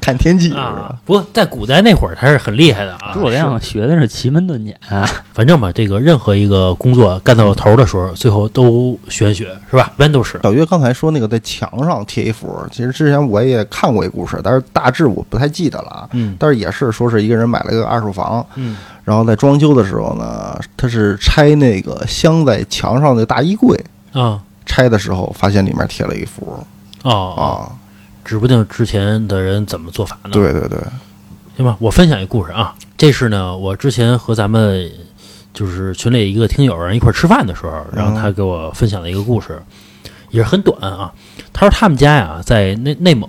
[0.00, 3.12] 看天气是啊吧？，不过在古代那会儿他是很厉害的啊。
[3.14, 4.74] 诸葛亮学的是奇门遁甲，
[5.32, 9.92] 反正吧，这个任何一个工作干到头的时候，最后都玄学，是吧？
[9.96, 10.40] 一般都是。
[10.42, 16.08] 小月刚才说那个在墙上贴一幅，其实之前我也看过一故事，但是大致我不太记得了啊。
[16.10, 23.78] 嗯但是也是说是一个人买了个二手房，嗯然后在装修的时候呢，他是拆那个镶在墙上的大衣柜，
[24.14, 24.40] 啊。
[24.66, 26.58] 拆的时候发现里面贴了一幅。
[27.02, 27.68] 哦，啊，
[28.24, 30.30] 指不定之前的人怎么做法呢？
[30.32, 30.78] 对对对，
[31.54, 34.90] 行吧，我分享一故事啊，这是呢，我之前和咱们
[35.52, 39.62] 就是群里一个听友人一块儿吃饭的时候，然后他给我分享了一个故事，
[40.30, 41.12] 也是很短啊。
[41.52, 43.28] 他说他们家呀在内内蒙，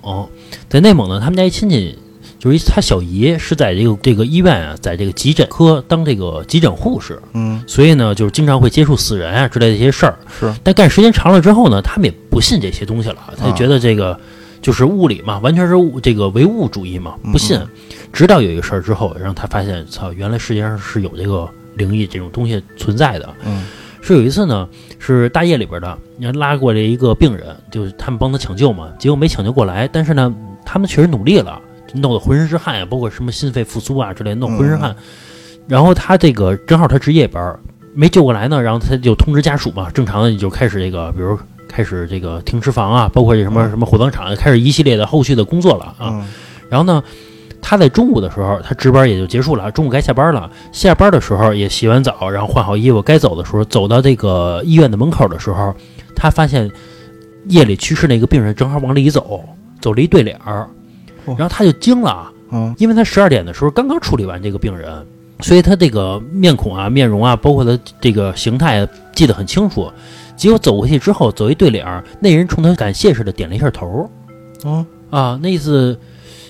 [0.69, 1.99] 在内蒙呢，他们家一亲戚
[2.45, 10.15] 就是他小姨是在这个这个医院啊，在这个急诊科当这个急诊护士，嗯所以呢，就是经常会接触死人啊之类的一些事儿。
[10.39, 14.15] 是，但干时间长了之后呢，他们也不信这些东西了，他就觉得这个
[14.61, 17.59] 就是物理嘛，完全是物这个唯物主义嘛，不信。
[18.13, 23.27] 直到有一个事儿之后，让他发现，操，原来世界上是有这个灵异这种东西存在的。
[23.43, 23.65] 嗯
[24.03, 30.31] 是有一次呢，是大夜里边的，你拉过来一个病人，就是他们帮他抢救嘛，结果没抢救过来，但是呢，
[30.63, 31.59] 他们确实努力了，
[31.95, 34.95] 弄得浑身是汗呀，包括什么心肺复苏啊之类，弄浑身汗。
[35.67, 37.59] 然后他这个正好他值夜班儿，
[37.93, 46.09] 没救过来呢，然后他就通知家属嘛，正常的你就开始这个，比如开始这个停尸房啊，包括这什么什么火葬场，开始一系列的后续的工作了啊。
[46.11, 46.25] 嗯
[46.67, 47.03] 然后呢，
[47.61, 50.49] 他在中午的时候，他值班也就结束了，中午该下班了。
[50.71, 55.73] 下班的时候也洗完澡，然后换好衣服，该走的时候，走到这个医院的门口的时候，
[56.15, 56.69] 他发现
[57.47, 59.43] 夜里去世那个病人正好往里走，
[59.79, 60.67] 走了一对脸儿，哦
[61.25, 65.05] 然后他就惊了，啊因为他十二点的时候刚刚处理完这个病人，
[65.41, 69.91] 所以他这个面孔啊、面容啊，包括他这个形态啊记得很清楚。
[70.37, 74.09] 结果走过去之后，走一对脸儿，那人冲他感谢似的点了一下头，
[74.65, 75.97] 啊啊，那意思，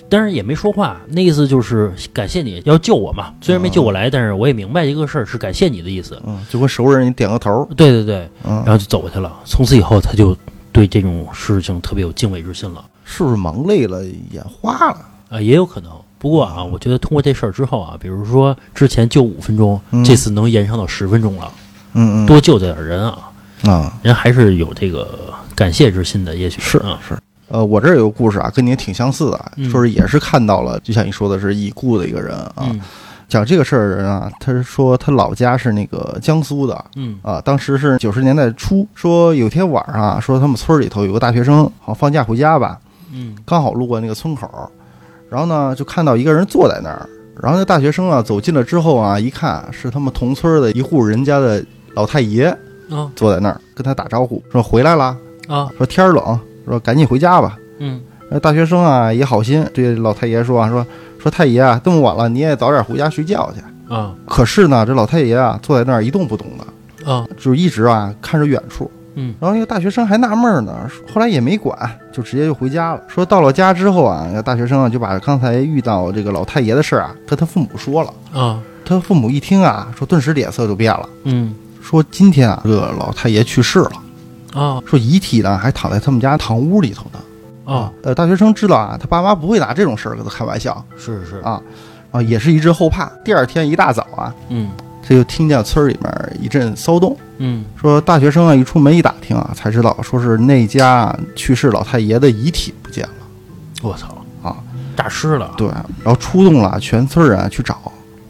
[0.08, 3.32] 当然也没说话，那意思就是感谢你要救我嘛。
[3.40, 6.20] 虽然没救我来，但是我也明白一个事儿是感谢你的意思。
[6.26, 9.32] 嗯，就跟熟人你点个头，对对对，嗯然，后就走过去了。
[9.44, 10.36] 从此以后，他就
[10.72, 12.84] 对这种事情特别有敬畏之心了。
[13.08, 14.98] 是不是忙累了眼花了？
[15.30, 15.90] 啊，也有可能。
[16.18, 21.52] 不过啊，我觉得通过这事儿之后啊，比如说之前救五分钟，嗯这次能延长到十分钟了，
[21.94, 23.30] 嗯嗯，多救点人啊，
[23.64, 26.34] 啊，人还是有这个感谢之心的。
[26.34, 27.16] 也许是啊，是。
[27.48, 32.64] 呃，我这儿有个故事啊，跟你也挺相似的说是也是看到了，就像你说的是已故的一个人啊。
[32.64, 32.80] 嗯
[33.28, 42.78] 讲这个事儿的人啊，他是说他老家是那个江苏的嗯啊，当时是九十年代初，说有天晚上啊，说他们村里头有个大学生，好像放假回家吧，
[43.12, 44.48] 嗯刚好路过那个村口，
[45.30, 47.08] 然后呢就看到一个人坐在那儿，
[47.42, 51.64] 然后那大学生啊走近了之后啊，一看是他们同村的一户人家的
[51.94, 52.46] 老太爷
[52.90, 55.16] 啊坐在那儿，跟他打招呼说回来了，
[55.48, 57.58] 啊说天儿冷，说赶紧回家吧。
[57.78, 60.84] 嗯那大学生啊也好心，对老太爷说啊说
[61.18, 63.62] 说太爷啊这么晚了你也早点回家睡觉去。
[63.92, 68.90] 啊可是呢这老太爷啊坐在那儿一动不动的，啊就是一直啊看着远处。
[69.16, 69.34] 嗯。
[69.40, 71.76] 然后那个大学生还纳闷呢，后来也没管，
[72.12, 73.00] 就直接就回家了。
[73.08, 78.40] 说到了家之后啊，那个大学生啊就把刚才遇到这个老太爷的事儿啊跟他父母说了。
[78.40, 78.62] 啊。
[78.84, 81.52] 他父母一听啊，说顿时脸色就变了，嗯。
[81.82, 83.92] 说今天啊这个老太爷去世了，
[84.54, 84.80] 啊。
[84.86, 87.18] 说遗体呢还躺在他们家堂屋里头呢。
[87.64, 90.84] 啊，呃，大学生知道啊，他爸妈不会拿这种事儿跟他开玩笑。
[90.96, 91.38] 是是。
[91.38, 91.60] 啊，
[92.12, 93.10] 啊，也是一阵后怕。
[93.24, 94.70] 第二天一大早啊，嗯
[95.06, 97.16] 他就听见村里面一阵骚动。
[97.38, 103.12] 嗯说大学生啊一出门一打听啊，才知道说是那家去世老太爷的遗体不见了
[103.82, 104.08] 我操
[104.42, 104.56] 啊，
[104.96, 105.52] 诈尸了。
[105.56, 105.68] 对，
[106.02, 107.74] 然后出动了全村人啊去找，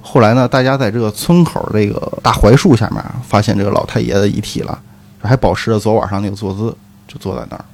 [0.03, 4.79] 后后来呢，大家在这个村口这个大槐树下面发现这个老太爷的遗体了，
[5.21, 6.75] 还保持着昨晚上那个坐姿，
[7.07, 7.65] 就坐在那儿。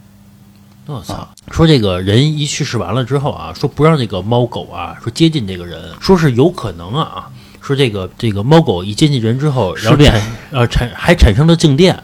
[0.86, 1.28] 我操！
[1.52, 7.30] 说这个人一去世完了之后啊，说不让这个猫狗啊说接近这个人，说是有可能啊，
[7.62, 10.20] 说这个这个猫狗一接近人之后，然后产
[10.50, 11.94] 呃产还产生了静电，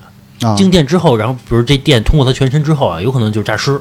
[0.40, 3.73] 啊，静电之后，然后比如这电通过它全身之后啊，有可能就诈尸，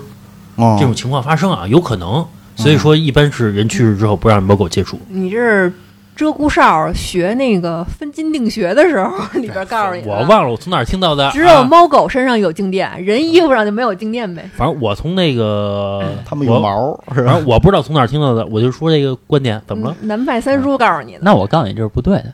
[0.56, 2.26] 哦这种情况发生啊，有可能。
[2.60, 5.00] 所以说，一般是人去世之后不让猫狗接触。
[5.10, 5.72] 你这是
[6.18, 14.50] 鹧鸪哨学那个分金定穴的时候，里边告诉你，我忘了我从哪儿听到的，只有啊猫狗身上有静电，人衣服上就没有静电呗。
[14.56, 17.32] 反正我从那个他们有毛是吧？
[17.32, 19.96] 反正我不知道从哪儿听到的，我就说这个观点怎么了？
[20.02, 21.20] 嗯南派三叔告诉你的。
[21.22, 22.34] 那我告诉你这是不对的。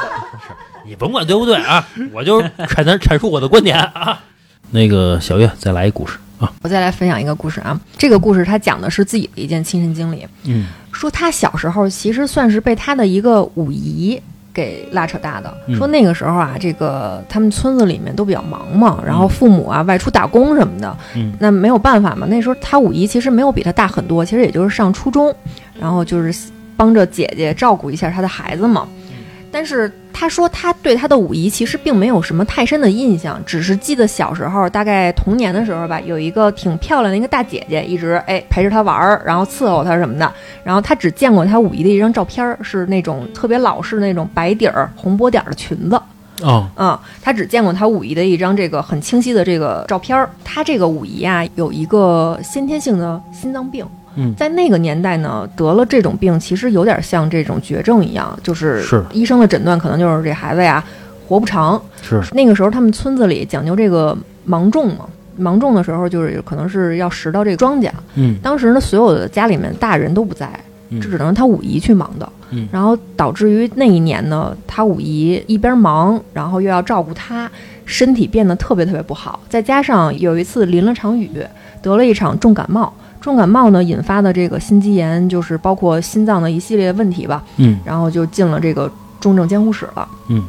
[0.86, 4.20] 你甭管对不对啊，我就阐阐阐述我的观点啊。
[4.72, 14.20] 那个小月再来一故事啊，我再来分享一个故事啊，这个故事他讲的是自己的一件亲身经历，嗯说他小时候其实算是被他的一个五姨
[14.52, 15.54] 给拉扯大的。
[15.66, 22.26] 嗯说那个时候啊，这个他们村子里面都比较忙嘛，然后父母啊外出打工什么的，嗯那没有办法嘛。
[22.28, 25.34] 那时候他五姨其实没有比他大很多，其实也就是上初中，
[25.78, 28.88] 然后就是帮着姐姐照顾一下他的孩子嘛。
[29.50, 40.32] 但是他说他对他的五姨其实并没有什么太深的印象，只是记得小时候大概童年的时候吧，有一个挺漂亮的一个大姐姐，一直哎陪着他玩儿，然后伺候他什么的。
[40.62, 46.00] 然后他只见过他五姨的一张照片儿，是那种特别老式那种白底儿红波点儿的裙子。
[46.42, 50.28] 哦啊、他只见过他五姨的一张这个很清晰的这个照片儿。
[50.44, 53.86] 他这个五姨啊，有一个先天性的心脏病。
[54.16, 60.82] 嗯在那个年代呢，得了这种病，其实有点像这种绝症一样，就是是医生的诊断可能就是这孩子呀
[61.28, 61.80] 活不长。
[62.02, 67.90] 是那个时候他们村子里讲究这个芒种嘛，芒种的时候就是可能是要拾到这个庄稼。
[68.14, 70.48] 嗯当时呢，所有的家里面大人都不在，
[70.88, 72.28] 嗯这只能他五姨去忙的。
[72.52, 77.50] 嗯然后导致于那一年呢，他五姨一边忙，然后又要照顾他，
[77.84, 79.40] 身体变得特别特别不好。
[79.48, 81.28] 再加上有一次淋了场雨，
[81.82, 82.94] 得了一场重感冒。
[83.26, 87.42] 重感冒呢引发的这个心肌炎，就是包括心脏的一系列问题吧。
[87.56, 90.08] 嗯然后就进了这个重症监护室了。
[90.28, 90.46] 嗯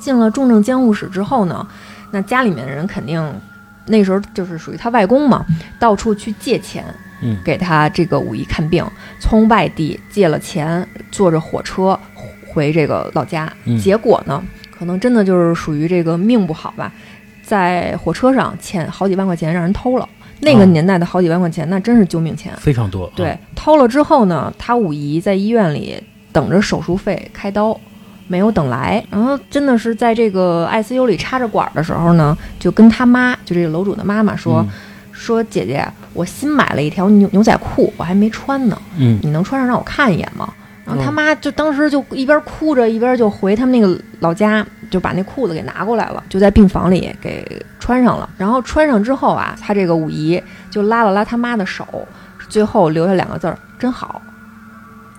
[0.00, 1.64] 进了重症监护室之后呢，
[2.10, 3.24] 那家里面人肯定
[3.86, 5.46] 那时候就是属于他外公嘛，
[5.78, 6.84] 到处去借钱，
[7.22, 8.84] 嗯给他这个五一看病，
[9.20, 11.96] 从外地借了钱，坐着火车
[12.48, 13.48] 回这个老家。
[13.64, 14.42] 嗯结果呢，
[14.76, 16.92] 可能真的就是属于这个命不好吧，
[17.44, 20.08] 在火车上欠好几万块钱让人偷了。
[20.40, 22.52] 那个哦年代的好几万块钱，那真是救命钱。
[22.58, 23.10] 非常多。
[23.14, 26.00] 对啊，，偷了之后呢，他五姨在医院里
[26.32, 27.78] 等着手术费开刀，
[28.26, 29.04] 没有等来。
[29.10, 34.68] 然后真的是在这个 ICU 里插着管儿的时候呢，就跟他妈，就这个楼主的妈妈说、嗯
[35.20, 40.48] 说姐姐，我新买了一条牛牛仔裤，我还没穿呢，嗯你能穿上让我看一眼吗？
[40.86, 48.28] 然后他嗯妈就当时就一边哭着一边就回他们那个老家，就把那裤子给拿过来了，就在病房里给穿上了。
[48.36, 51.86] 然后穿上之后啊，他这个五姨就拉了拉他妈的手，
[52.48, 54.20] 最后留下两个字儿“真好”，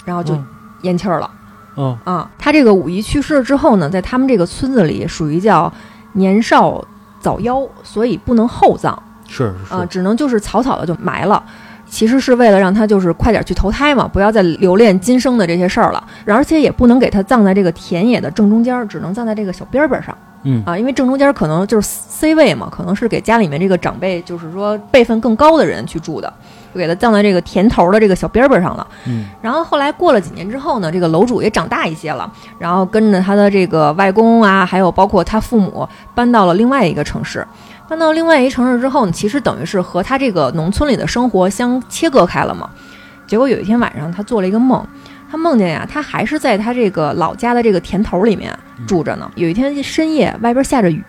[0.05, 0.45] 然后就嗯
[0.81, 1.29] 咽气儿了。
[1.75, 5.71] 哦啊，他这个五姨去世了之后呢，在他们这个村子里属于叫
[6.13, 6.83] 年少
[7.19, 9.01] 早夭，所以不能厚葬。
[9.27, 11.43] 是啊，是只能就是草草的就埋了。
[11.89, 16.03] 其实是为了让他就是快点去投胎嘛，不要再留恋今生的这些事儿了。
[16.25, 26.31] 而且也不能给他葬在这个田野的正中间儿，只能葬在这个小边儿边儿上嗯啊，因为正中间儿可能就是 C 位嘛，可能是给家里面这个长辈，就是说辈分更高的人去住的，
[26.73, 28.87] 就给他葬在这个田头的这个小边儿边儿上了。
[29.05, 37.45] 嗯然后后来过了几年之后呢，这个楼主也长大一些了，然后跟着他的这个外公啊，还有包括他父母搬到了另外一个城市。
[37.89, 42.69] 搬到另外一城市之后呢，其实等于是和他这个农村里的生活相切割开了嘛。
[43.25, 44.85] 结果有一天晚上，他做了一个梦，
[45.29, 48.57] 他梦见呀，他还是在他这个老家的这个田头里面
[48.87, 49.29] 住着呢。
[49.35, 51.03] 有一天深夜，外边下着雨，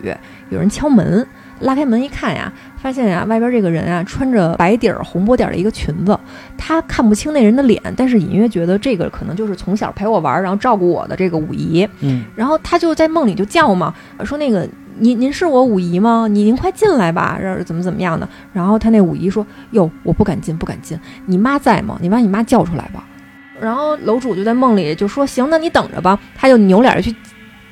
[0.49, 1.27] 有人敲门，
[1.61, 6.19] 拉开门一看呀，发现呀，外边这个人啊穿着白底儿红波点儿的一个裙子，
[6.57, 11.87] 他看不清那人的脸，但是隐约觉得这个可能就是从小陪我玩儿，然后照顾我的这个五姨。
[12.01, 13.95] 嗯然后他就在梦里就叫嘛，
[14.25, 14.69] 说那个
[15.01, 16.29] 您您是我五姨吗？
[16.31, 18.29] 你您快进来吧，这怎么怎么样的。
[18.53, 21.99] 然后他那五姨说哟，我不敢进，不敢进，你妈在吗？
[22.01, 23.05] 你把你妈叫出来吧。
[23.61, 26.19] 然后楼主就在梦里就说行，那你等着吧。
[26.37, 27.15] 他就扭脸去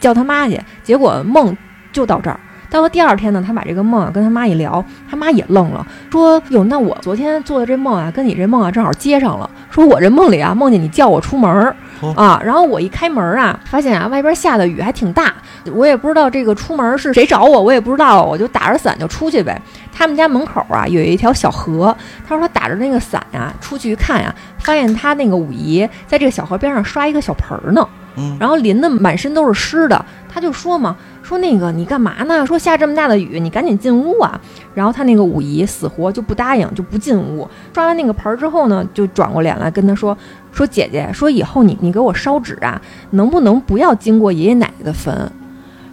[0.00, 1.56] 叫他妈去，结果梦
[1.92, 2.40] 就到这儿。
[2.70, 9.48] 到了第二天呢，他把这个梦啊跟他妈一聊，他妈也愣了，说哟，那我昨天做的这梦啊，跟你这梦啊正好接上了。
[9.70, 15.32] 说我这梦里啊，梦见你叫我出门儿哦啊，然后我一开门啊，发现啊外边下的雨还挺大，
[15.72, 19.60] 我也不知道这个出门是谁找我，我也不知道，我就打着伞就出去呗。
[19.92, 21.96] 他们家门口啊有一条小河，
[22.26, 27.86] 他说他打着那个伞呀、出去一看呀、发现他那个五姨在这个小河边上刷一个小盆儿呢。
[28.38, 30.04] 然后淋得满身都是湿的。
[30.30, 32.46] 他就说嘛，说那个你干嘛呢？
[32.46, 34.38] 说下这么大的雨，你赶紧进屋啊！
[34.74, 37.48] 然后他那个五姨死活就不答应，就不进屋。
[37.74, 40.16] 刷完那个盆儿之后呢，就转过脸来跟他说
[40.52, 45.32] ：“说姐姐，说以后你你给我烧纸啊，能不能不要经过爷爷奶奶的坟？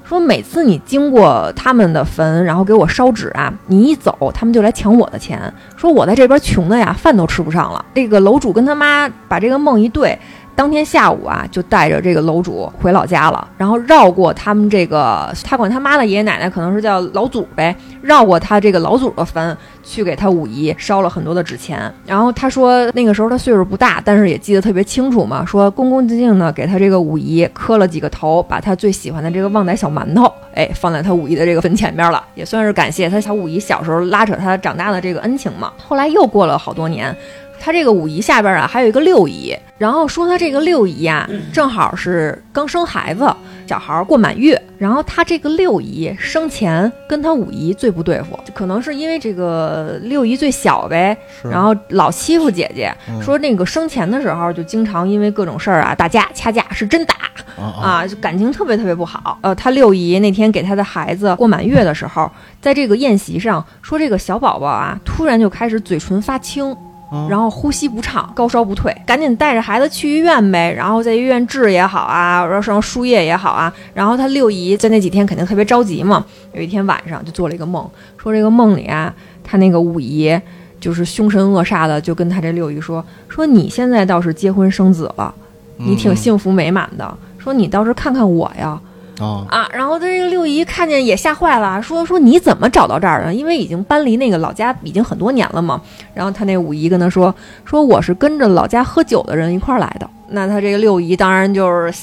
[0.03, 5.51] 说每次你经过他们的坟，然后给我烧纸啊，你一走，他们就来抢我的钱。
[5.76, 7.84] 说我在这边穷的呀，饭都吃不上了。
[7.95, 10.19] 这个楼主跟他妈把这个梦一对。”
[10.55, 21.93] 当天下午啊，就带着这个楼主回老家了，然后绕过他们这个，他管他妈的爷爷奶奶可能是叫老祖呗，绕过他这个老祖的坟，去给他五姨烧了很多的纸钱。
[22.05, 35.73] 然后他说那个时候他岁数不大，但是也记得特别清楚嘛，说恭恭敬敬的给他这个五姨磕了几个头，把他最喜欢的这个旺仔小馒头，哎，放在他五姨的这个坟前边了，也算是感谢他小五姨小时候拉扯他长大的这个恩情嘛。
[35.85, 37.13] 后来又过了好多年。
[37.59, 43.31] 他这个五姨下边啊，还有一个六姨，然后说他这个六姨呀、正好是刚生孩子，
[43.67, 53.21] 小孩儿过满月，然后他这个六姨生前跟他五姨最不对付，可能是因为这个六姨最小呗，然后老欺负姐姐，嗯。
[53.21, 57.15] 说那个生前的时候就经常因为各种事儿啊打架掐架，是真打。
[57.57, 59.37] 啊，就感情特别特别不好。
[59.41, 62.29] 呃，他六姨那天给他的孩子过满月的时候，
[62.61, 66.75] 在这个宴席上说这个小宝宝啊，突然就开始嘴唇发青。
[67.16, 70.74] 嗯然后呼吸不畅，高烧不退，赶紧带着孩子去医院呗。
[70.74, 73.74] 然后在医院治也好啊，然后上输液也好啊。
[73.93, 76.26] 然后他六姨在那几天肯定特别着急嘛。
[76.53, 79.13] 有一天晚上就做了一个梦，说这个梦里啊，
[79.43, 80.38] 他那个五姨
[80.80, 85.34] 就是凶神恶煞的，就跟他这六姨说说你现在倒是结婚生子了，
[85.78, 87.18] 你挺幸福美满的。
[87.38, 88.80] 说你倒是看看我呀，
[89.20, 93.34] 啊啊，然后他这个六姨看见也吓坏了，说说你怎么找到这儿的？
[93.34, 95.82] 因为已经搬离那个老家已经很多年了嘛。
[96.13, 100.09] 然后他那五姨跟他说说我是跟着老家喝酒的人一块儿来的。
[100.30, 101.93] 那他这个六姨当然就是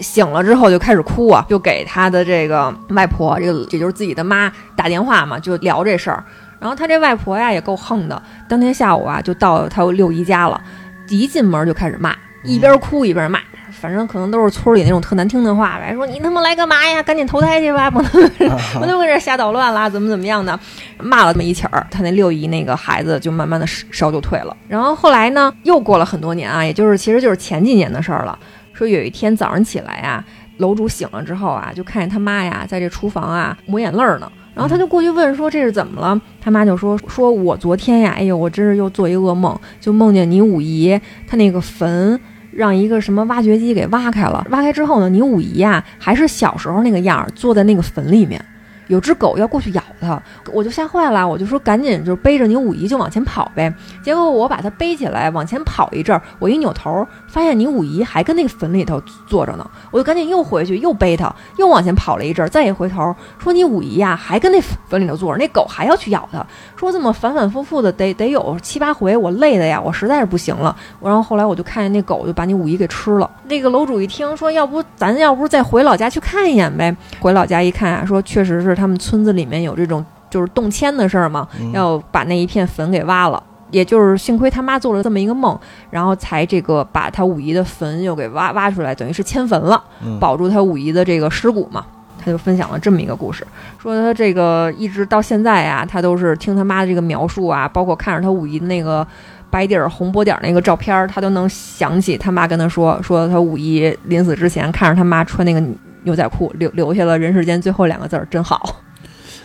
[0.00, 6.24] 醒了之后就开始哭啊，就给他的这个外婆，这个也就是自己的妈打电话嘛，就聊这事儿。
[6.58, 10.60] 然后他这外婆呀也够横的，当天下午啊就到他六姨家了，
[11.08, 12.14] 一进门就开始骂，
[12.44, 13.40] 一边哭一边骂。
[13.72, 17.02] 反正可能都是村里那种特难听的话呗，说你他妈来干嘛呀？
[17.02, 18.10] 赶紧投胎去吧，不能
[18.78, 20.58] 不能搁这瞎捣乱啦，怎么怎么样的，
[20.98, 24.56] 骂了这么一气儿，他那六姨那个孩子就慢慢的烧就退了。
[24.68, 28.38] 然后后来呢，又过了很多年啊，也就是其实就是前几年的事儿了。
[28.72, 30.24] 说有一天早上起来呀、
[30.58, 34.30] 楼主醒了之后啊，就看见他妈呀在这厨房啊抹眼泪儿呢。
[34.54, 36.20] 然后他就过去问说这是怎么了？
[36.38, 42.20] 他妈就说说我昨天呀，哎呦，我真是又做一噩梦，就梦见你五姨她那个坟
[42.54, 48.42] 让一个什么挖掘机给挖开了，挖开之后呢，你五姨呀还是小时候那个样儿，坐在那个坟里面。
[48.88, 50.20] 有只狗要过去咬它，
[50.52, 53.72] 我就吓坏了，我就说赶紧就背着你五姨就往前跑呗。
[54.02, 66.44] 结果我把它背起来往前跑一阵儿，我一扭头发现你五姨还跟那个坟里头坐着呢，我就赶紧又回去又背它，又往前跑了一阵儿，再一回头说你五姨呀还跟那坟里头坐着，那狗还要去咬它。
[66.76, 70.74] 说这么反反复复的得得有七八回，我累的呀，我实在是不行了。
[71.00, 73.30] 我然后后来我就看见那狗就把你五姨给吃了。
[73.44, 76.94] 那个楼主一听说，要不咱要不再回老家去看一眼呗？
[77.20, 83.42] 回老家一看啊，说确实是他们村子里面有这种就是动迁的事儿嘛，嗯要把那一片坟给挖了。
[83.70, 85.58] 也就是幸亏他妈做了这么一个梦，
[85.90, 89.82] 然后才这个把他五姨的坟又给挖挖出来，等于是迁坟了。
[90.04, 91.84] 嗯保住他五姨的这个尸骨嘛。
[92.24, 93.44] 他就分享了这么一个故事，
[93.80, 99.04] 说他这个一直到现在啊，他都是听他妈的这个描述啊，包括看着他五姨的那个
[99.50, 105.60] 白底儿红波点儿那个照片儿，他都能想起他妈跟他说，说他五姨临死之前看着他妈穿那个
[106.04, 108.82] 牛仔裤，留留下了人世间最后两个字儿，真好。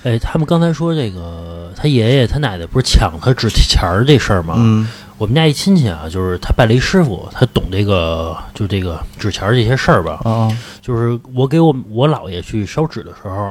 [0.03, 4.55] 哎，他们刚才说这个，他爷爷他奶奶不是抢他纸钱儿这事儿吗？
[4.57, 4.87] 嗯
[5.17, 10.21] 我们家一亲戚啊，就是他拜了一师傅，他懂这个，就这个纸钱儿这些事儿吧。
[10.23, 10.47] 啊
[10.79, 13.45] 就是我给我我姥爷去烧纸的时候，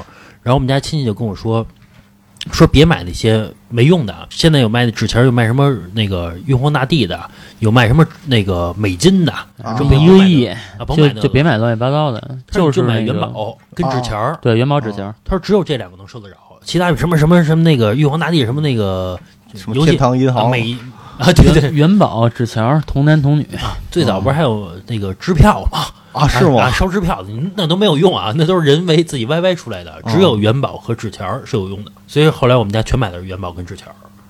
[0.45, 1.67] 然后我们家亲戚就跟我说，
[2.53, 7.19] 说别买那些没用的，现在有卖的纸钱，有卖什么那个玉皇大帝的，
[7.59, 9.33] 有卖什么那个美金的，
[9.63, 14.39] 啊就一别买个亿，啊，甭就买就别买乱七八糟的，就是就买元宝跟纸钱儿。
[14.41, 19.19] 对元宝纸钱儿，他说只有这两个能受得着，其他什么什么什么那个玉皇大帝什么那个
[19.55, 20.45] 什么天堂银行。
[20.45, 20.77] 啊美
[21.19, 23.49] 啊，对对元元宝纸钱儿童男童女，
[23.91, 25.87] 最早不是还有那个支票吗？
[26.17, 26.71] 啊是啊，吗？
[26.71, 31.93] 烧支票的，那都没有用啊，那都是人为自己歪歪出来的，只有元宝和纸条是有用的。
[32.07, 33.87] 所以后来我们家全买的是元宝跟纸条，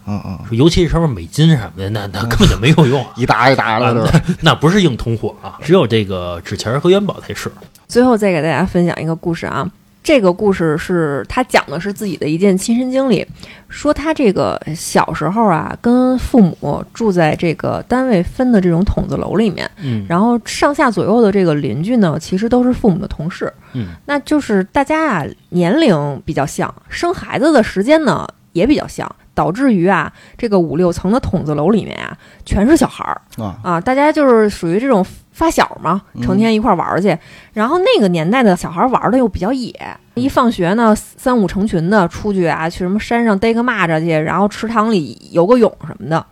[0.07, 7.51] 嗯嗯，说尤其是什么美金什么的，那那根本就没有用啊， 一沓一沓的啊那那不是硬通货啊，只有这个纸钱和元宝才是。
[7.89, 9.68] 最后再给大家分享一个故事啊，
[10.07, 13.27] 这个故事是他讲的是自己的一件亲身经历，
[13.69, 20.07] 说他这个小时候啊，跟父母住在这个单位分的这种筒子楼里面，嗯。
[20.09, 33.21] 然后上下左右的这个邻居呢，其实都是父母的同事，嗯，那就是大家啊年龄比较像，生孩子的时间呢也比较像，导致于啊这个五六层的筒子楼里面啊全是小孩儿。
[33.43, 35.05] 啊，啊，大家就是属于这种
[35.37, 37.14] 发小嘛，成天一块儿玩儿去。
[37.53, 39.70] 然后那个年代的小孩儿玩的又比较野，
[40.14, 46.24] 一放学呢三五成群的出去啊，去什么山上逮个蚂蚱去，然后池塘里游个泳什么的。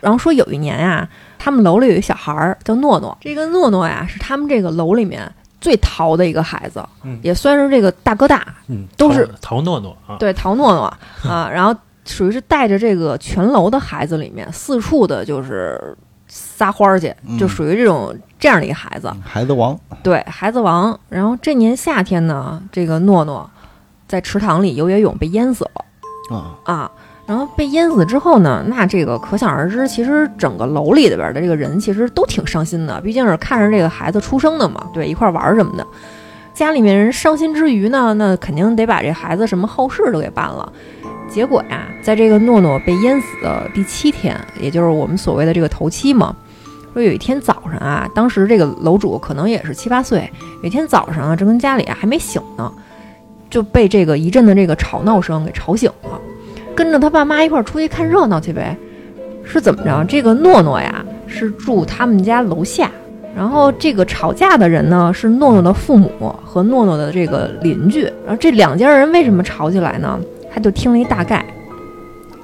[0.00, 1.06] 然后说有一年啊，
[1.38, 5.30] 他们楼里有一小孩儿叫诺诺，这个诺诺呀是他们这个楼里面
[5.60, 10.84] 最淘的一个孩子，嗯也算是这个大哥大，嗯，都是陶陶诺诺啊，对，淘诺诺
[11.30, 15.94] 啊，然后属于是带着这个全楼的孩子里面四处的就是
[16.28, 17.08] 撒欢儿去，
[17.38, 20.98] 就嗯属于这种这样的一个孩子，孩子王，对，孩子王。
[21.08, 23.50] 然后这年夏天呢，这个诺诺
[24.06, 26.90] 在池塘里游野泳被淹死了啊，啊。
[27.26, 35.86] 然后被淹死之后呢，那这个可想而知，其实整个楼里边的这个人其实都挺伤心的，毕竟是看着这个孩子出生的嘛，对，一块儿玩儿什么的。
[36.58, 40.72] 家里面人伤心之余呢，那肯定得把这孩子什么后事都给办了。
[41.28, 46.34] 结果呀，在这个诺诺被淹死的第七天，也就是我们所谓的这个头七嘛，
[46.92, 50.28] 说有一天早上啊，当时这个楼主可能也是七八岁，
[50.60, 52.72] 有一天早上啊，正跟家里啊还没醒呢，
[53.48, 56.20] 就被这个一阵的这个吵闹声给吵醒了，
[56.74, 58.76] 跟着他爸妈一块儿出去看热闹去呗。
[59.44, 60.04] 是怎么着？
[60.08, 62.90] 这个诺诺呀是住他们家楼下，
[63.38, 66.10] 然后这个吵架的人呢是诺诺的父母
[66.44, 68.02] 和诺诺的这个邻居。
[68.26, 70.18] 然后这两家人为什么吵起来呢？
[70.52, 71.46] 他就听了一大概，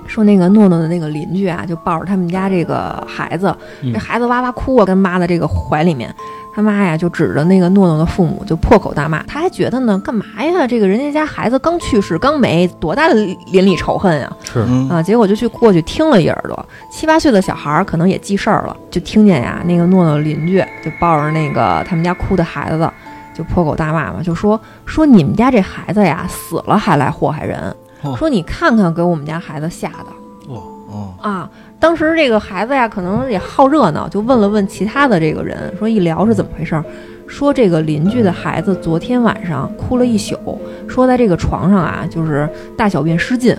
[0.07, 6.15] 说那个诺诺的那个邻居啊，就抱着他们家这个孩子，嗯这孩子哇哇哭啊，跟妈的这个怀里面，
[6.55, 9.23] 他妈呀就指着那个诺诺的父母就破口大骂。
[9.25, 10.67] 他还觉得呢，干嘛呀？
[10.67, 13.15] 这个人家家孩子刚去世刚没，多大的
[13.51, 14.31] 邻里仇恨呀！
[14.45, 22.89] 是嗯啊，结果就去过去听了一耳朵，七八岁的小孩儿可能也记事儿了，就听见呀，那个诺诺邻居就抱着那个他们家哭的孩子，
[23.35, 27.75] 就破口大骂嘛，就说说你们家这孩子呀死了还来祸害人，
[28.05, 28.15] 哦。
[28.17, 30.07] 说你看看给我们家孩子吓的。
[30.49, 31.51] 哦，啊。
[31.81, 36.83] 当时这个孩子呀，可能也好热闹，就问了问其他的这个人，说一聊是怎么回事儿，
[37.27, 43.55] 说这个邻居的孩子昨天晚上哭了一宿，说在这个床上啊，就是大小便失禁，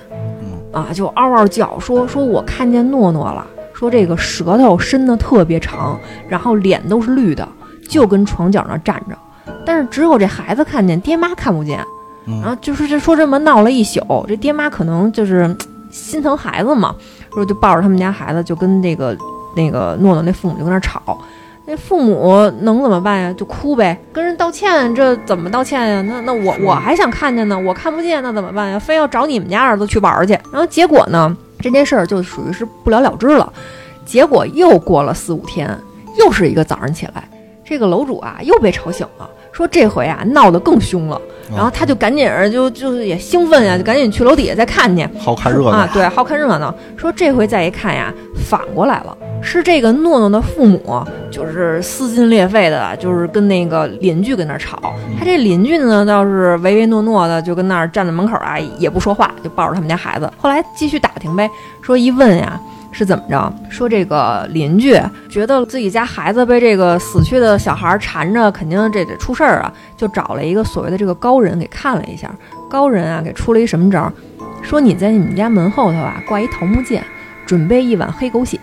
[0.71, 7.47] 啊，就嗷嗷叫，说说我看见诺诺了，说这个舌头伸的特别长，然后脸都是绿的，
[7.87, 9.15] 就跟床角那站着，
[9.63, 11.79] 但是只有这孩子看见，爹妈看不见。
[12.27, 15.55] 嗯然后就是这说这么闹了一宿，这爹妈可能就是
[15.91, 16.95] 心疼孩子嘛，
[17.33, 19.15] 说就抱着他们家孩子就跟那个
[19.55, 21.17] 那个诺诺那父母就跟那吵。
[21.67, 23.33] 那父母能怎么办呀？
[23.33, 26.01] 就哭呗，跟人道歉，这怎么道歉呀？
[26.03, 28.77] 那那我我还想看见呢，我看不见，那怎么办呀？
[28.77, 30.33] 非要找你们家儿子去玩儿去。
[30.51, 33.51] 然后结果呢，这件事儿就属于是不了了之了。
[34.05, 35.67] 结果又过了四五天，
[36.19, 37.27] 又是一个早上起来，
[37.63, 41.19] 这个楼主啊又被吵醒了，说这回啊闹得更凶了。
[41.55, 45.07] 然后他就赶紧儿就就是也兴奋呀，就赶紧去楼底下再看去。
[45.19, 46.73] 好看热闹啊，对，好看热闹。
[46.97, 48.11] 说这回再一看呀，
[48.49, 50.81] 反过来了，是这个诺诺的父母，
[51.29, 54.95] 就是撕心裂肺的，就是跟那个邻居跟那儿吵。
[55.19, 60.27] 他这邻居呢，倒是唯唯诺诺的，就跟那儿站在门口啊，也不说话，就抱着他们家孩子。
[60.35, 61.47] 后来继续打听呗，
[61.81, 62.59] 说一问呀。
[62.97, 63.53] 是怎么着？
[63.69, 64.97] 说这个邻居
[65.29, 72.33] 觉得自己家孩子被这个死去的小孩缠着，肯定这得出事儿啊，就找了一个所谓的这个高人给看了一下。
[72.69, 74.13] 高人啊，给出了一什么招儿？
[74.61, 77.03] 说你在你们家门后头啊挂一桃木剑，
[77.45, 78.57] 准备一碗黑狗血。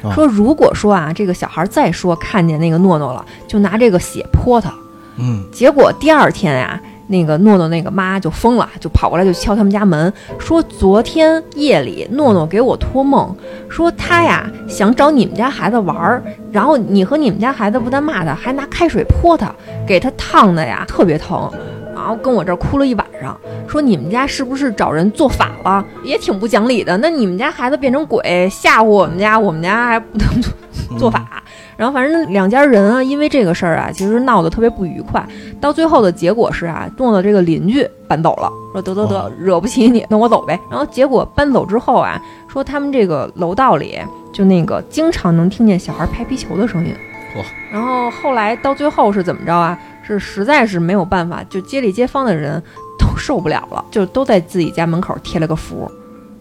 [0.00, 4.72] 哦说如果说啊这个小孩再说看见那个诺诺了，就拿这个血泼他。
[5.18, 13.34] 嗯结果第二天呀、那个诺诺那个妈就疯了，就跑过来就敲他们家门，说昨天夜里诺诺给我托梦，
[13.68, 19.54] 说他呀想找你们家孩子玩儿，然后你和你们家孩子不但骂他，还拿开水泼他，
[19.86, 21.50] 给他烫的呀特别疼，
[21.94, 23.38] 然后跟我这儿哭了一晚上，
[23.68, 25.84] 说你们家是不是找人做法了？
[26.04, 26.96] 也挺不讲理的。
[26.98, 30.52] 那你们家孩子变成鬼吓唬我们家，我们家还不能做
[30.98, 31.42] 做法。
[31.76, 35.26] 然后反正两家人啊，因为这个事儿啊，其实闹得特别不愉快。
[35.60, 40.58] 到最后的结果是啊，诺诺这个邻居搬走了，说得得得哦，惹不起你，那我走呗。
[40.70, 43.98] 然后结果搬走之后啊，说他们这个楼道里
[44.32, 46.94] 就那个经常能听见小孩拍皮球的声音。
[47.36, 49.78] 哇然后后来到最后是怎么着啊？
[50.06, 52.62] 是实在是没有办法，就街里街坊的人
[52.98, 55.90] 都受不了了，就都在自己家门口贴了个符。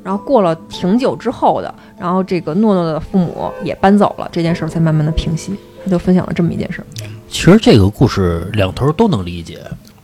[0.04, 5.56] 然后过了挺久之后的，然后这个诺诺的父母也搬走了，这件事儿才慢慢的平息。
[5.84, 6.86] 他就分享了这么一件事儿。
[7.28, 9.60] 其实这个故事两头都能理解。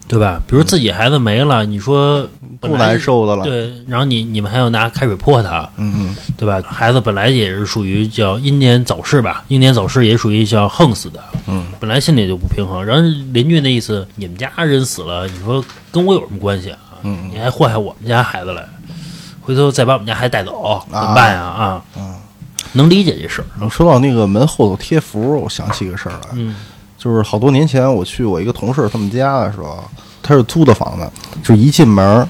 [0.09, 0.41] 对吧？
[0.47, 2.27] 比如自己孩子没了，你说
[2.59, 3.43] 不难受的了。
[3.43, 6.59] 对，然后你你们还要拿开水泼他，嗯嗯，对吧？
[6.65, 12.83] 孩子本来也是属于叫英年早逝吧，英年早逝也属于叫横死的，嗯，本来心里就不平衡。
[12.83, 16.79] 然后邻居那意思，你们家人死了，你说跟我有什么关系啊？
[17.03, 18.67] 嗯你还祸害我们家孩子来，
[19.49, 21.41] 回头再把我们家孩子带走，怎么办呀？
[21.41, 21.83] 啊，
[22.73, 23.67] 能理解这事儿，嗯。
[23.67, 26.55] 说到那个门后头贴符，我想起一个事儿来，嗯。
[26.99, 29.83] 就是好多年前我去我一个同事他们家的时候，
[30.21, 31.11] 他是租的房子，
[31.43, 32.29] 就一进门，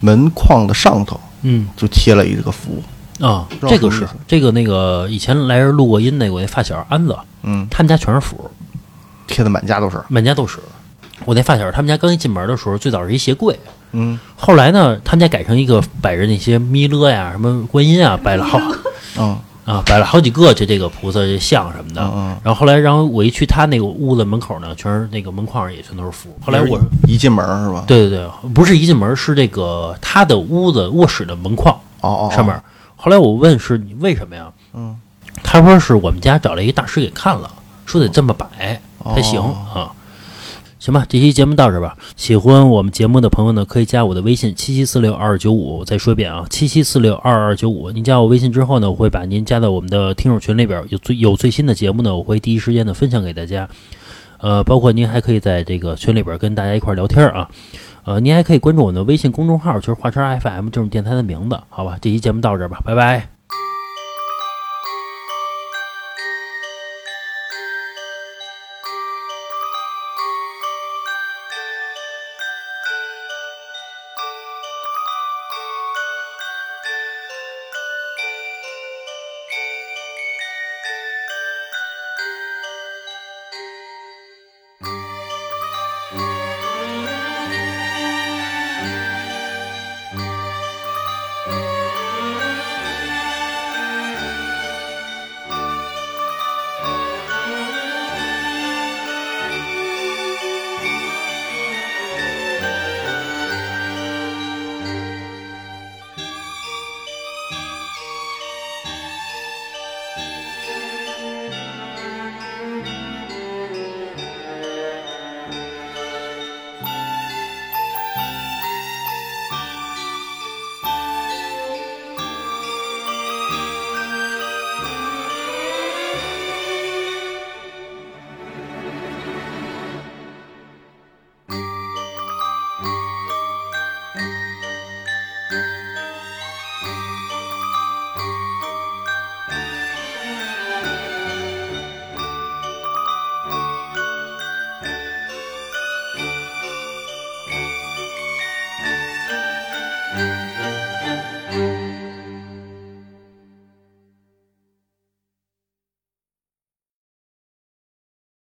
[0.00, 1.66] 门框的上头嗯。
[1.74, 2.82] 就贴了一个符，
[3.18, 8.50] 啊，这个是这个那个以前来人录过音那我那发小安子，嗯，他们家全是符，
[9.26, 10.58] 贴的满家都是，满家都是。
[11.24, 13.58] 我那发小他们家刚一进门的时候，最早是一鞋柜，
[13.92, 18.58] 嗯后来呢，他们家改成一个摆着那些弥勒呀、什么观音啊，摆了好
[19.18, 22.00] 嗯啊，摆了好几个这这个菩萨这像什么的。
[22.02, 22.36] 嗯嗯。
[22.42, 26.34] 然后后来，然后我一去他那个屋子门口呢，全是那个门框上也全都是符。
[26.40, 27.84] 后来我，一进门是吧？
[27.86, 32.58] 对对对，不是一进门，是这个他的屋子卧室的门框哦哦，哦上面。
[32.96, 34.46] 后来我问是你为什么呀？
[34.72, 34.96] 嗯，
[35.42, 37.50] 他说是我们家找了一个大师给看了，
[37.84, 38.80] 说得这么摆
[39.14, 39.92] 才行哦啊。
[40.78, 41.96] 行吧，这期节目到这吧。
[42.14, 45.78] 喜欢我们节目的朋友呢，可以加我的微信七七四六二二九五。
[45.78, 47.90] 我再说一遍啊，七七四六二二九五。
[47.90, 53.68] 您加我微信之后呢，我会把您加到我们的听友群里边，有最有最新的节目呢，我会第一时间的分享给大家。
[54.38, 57.48] 呃，包括您还可以在这个群里边跟大家一块聊天啊。
[58.04, 61.98] 呃，您还可以关注我们的微信公众号，就是华晨 FM，就是电台的名字，好吧？
[62.00, 63.37] 这期节目到这吧，拜拜。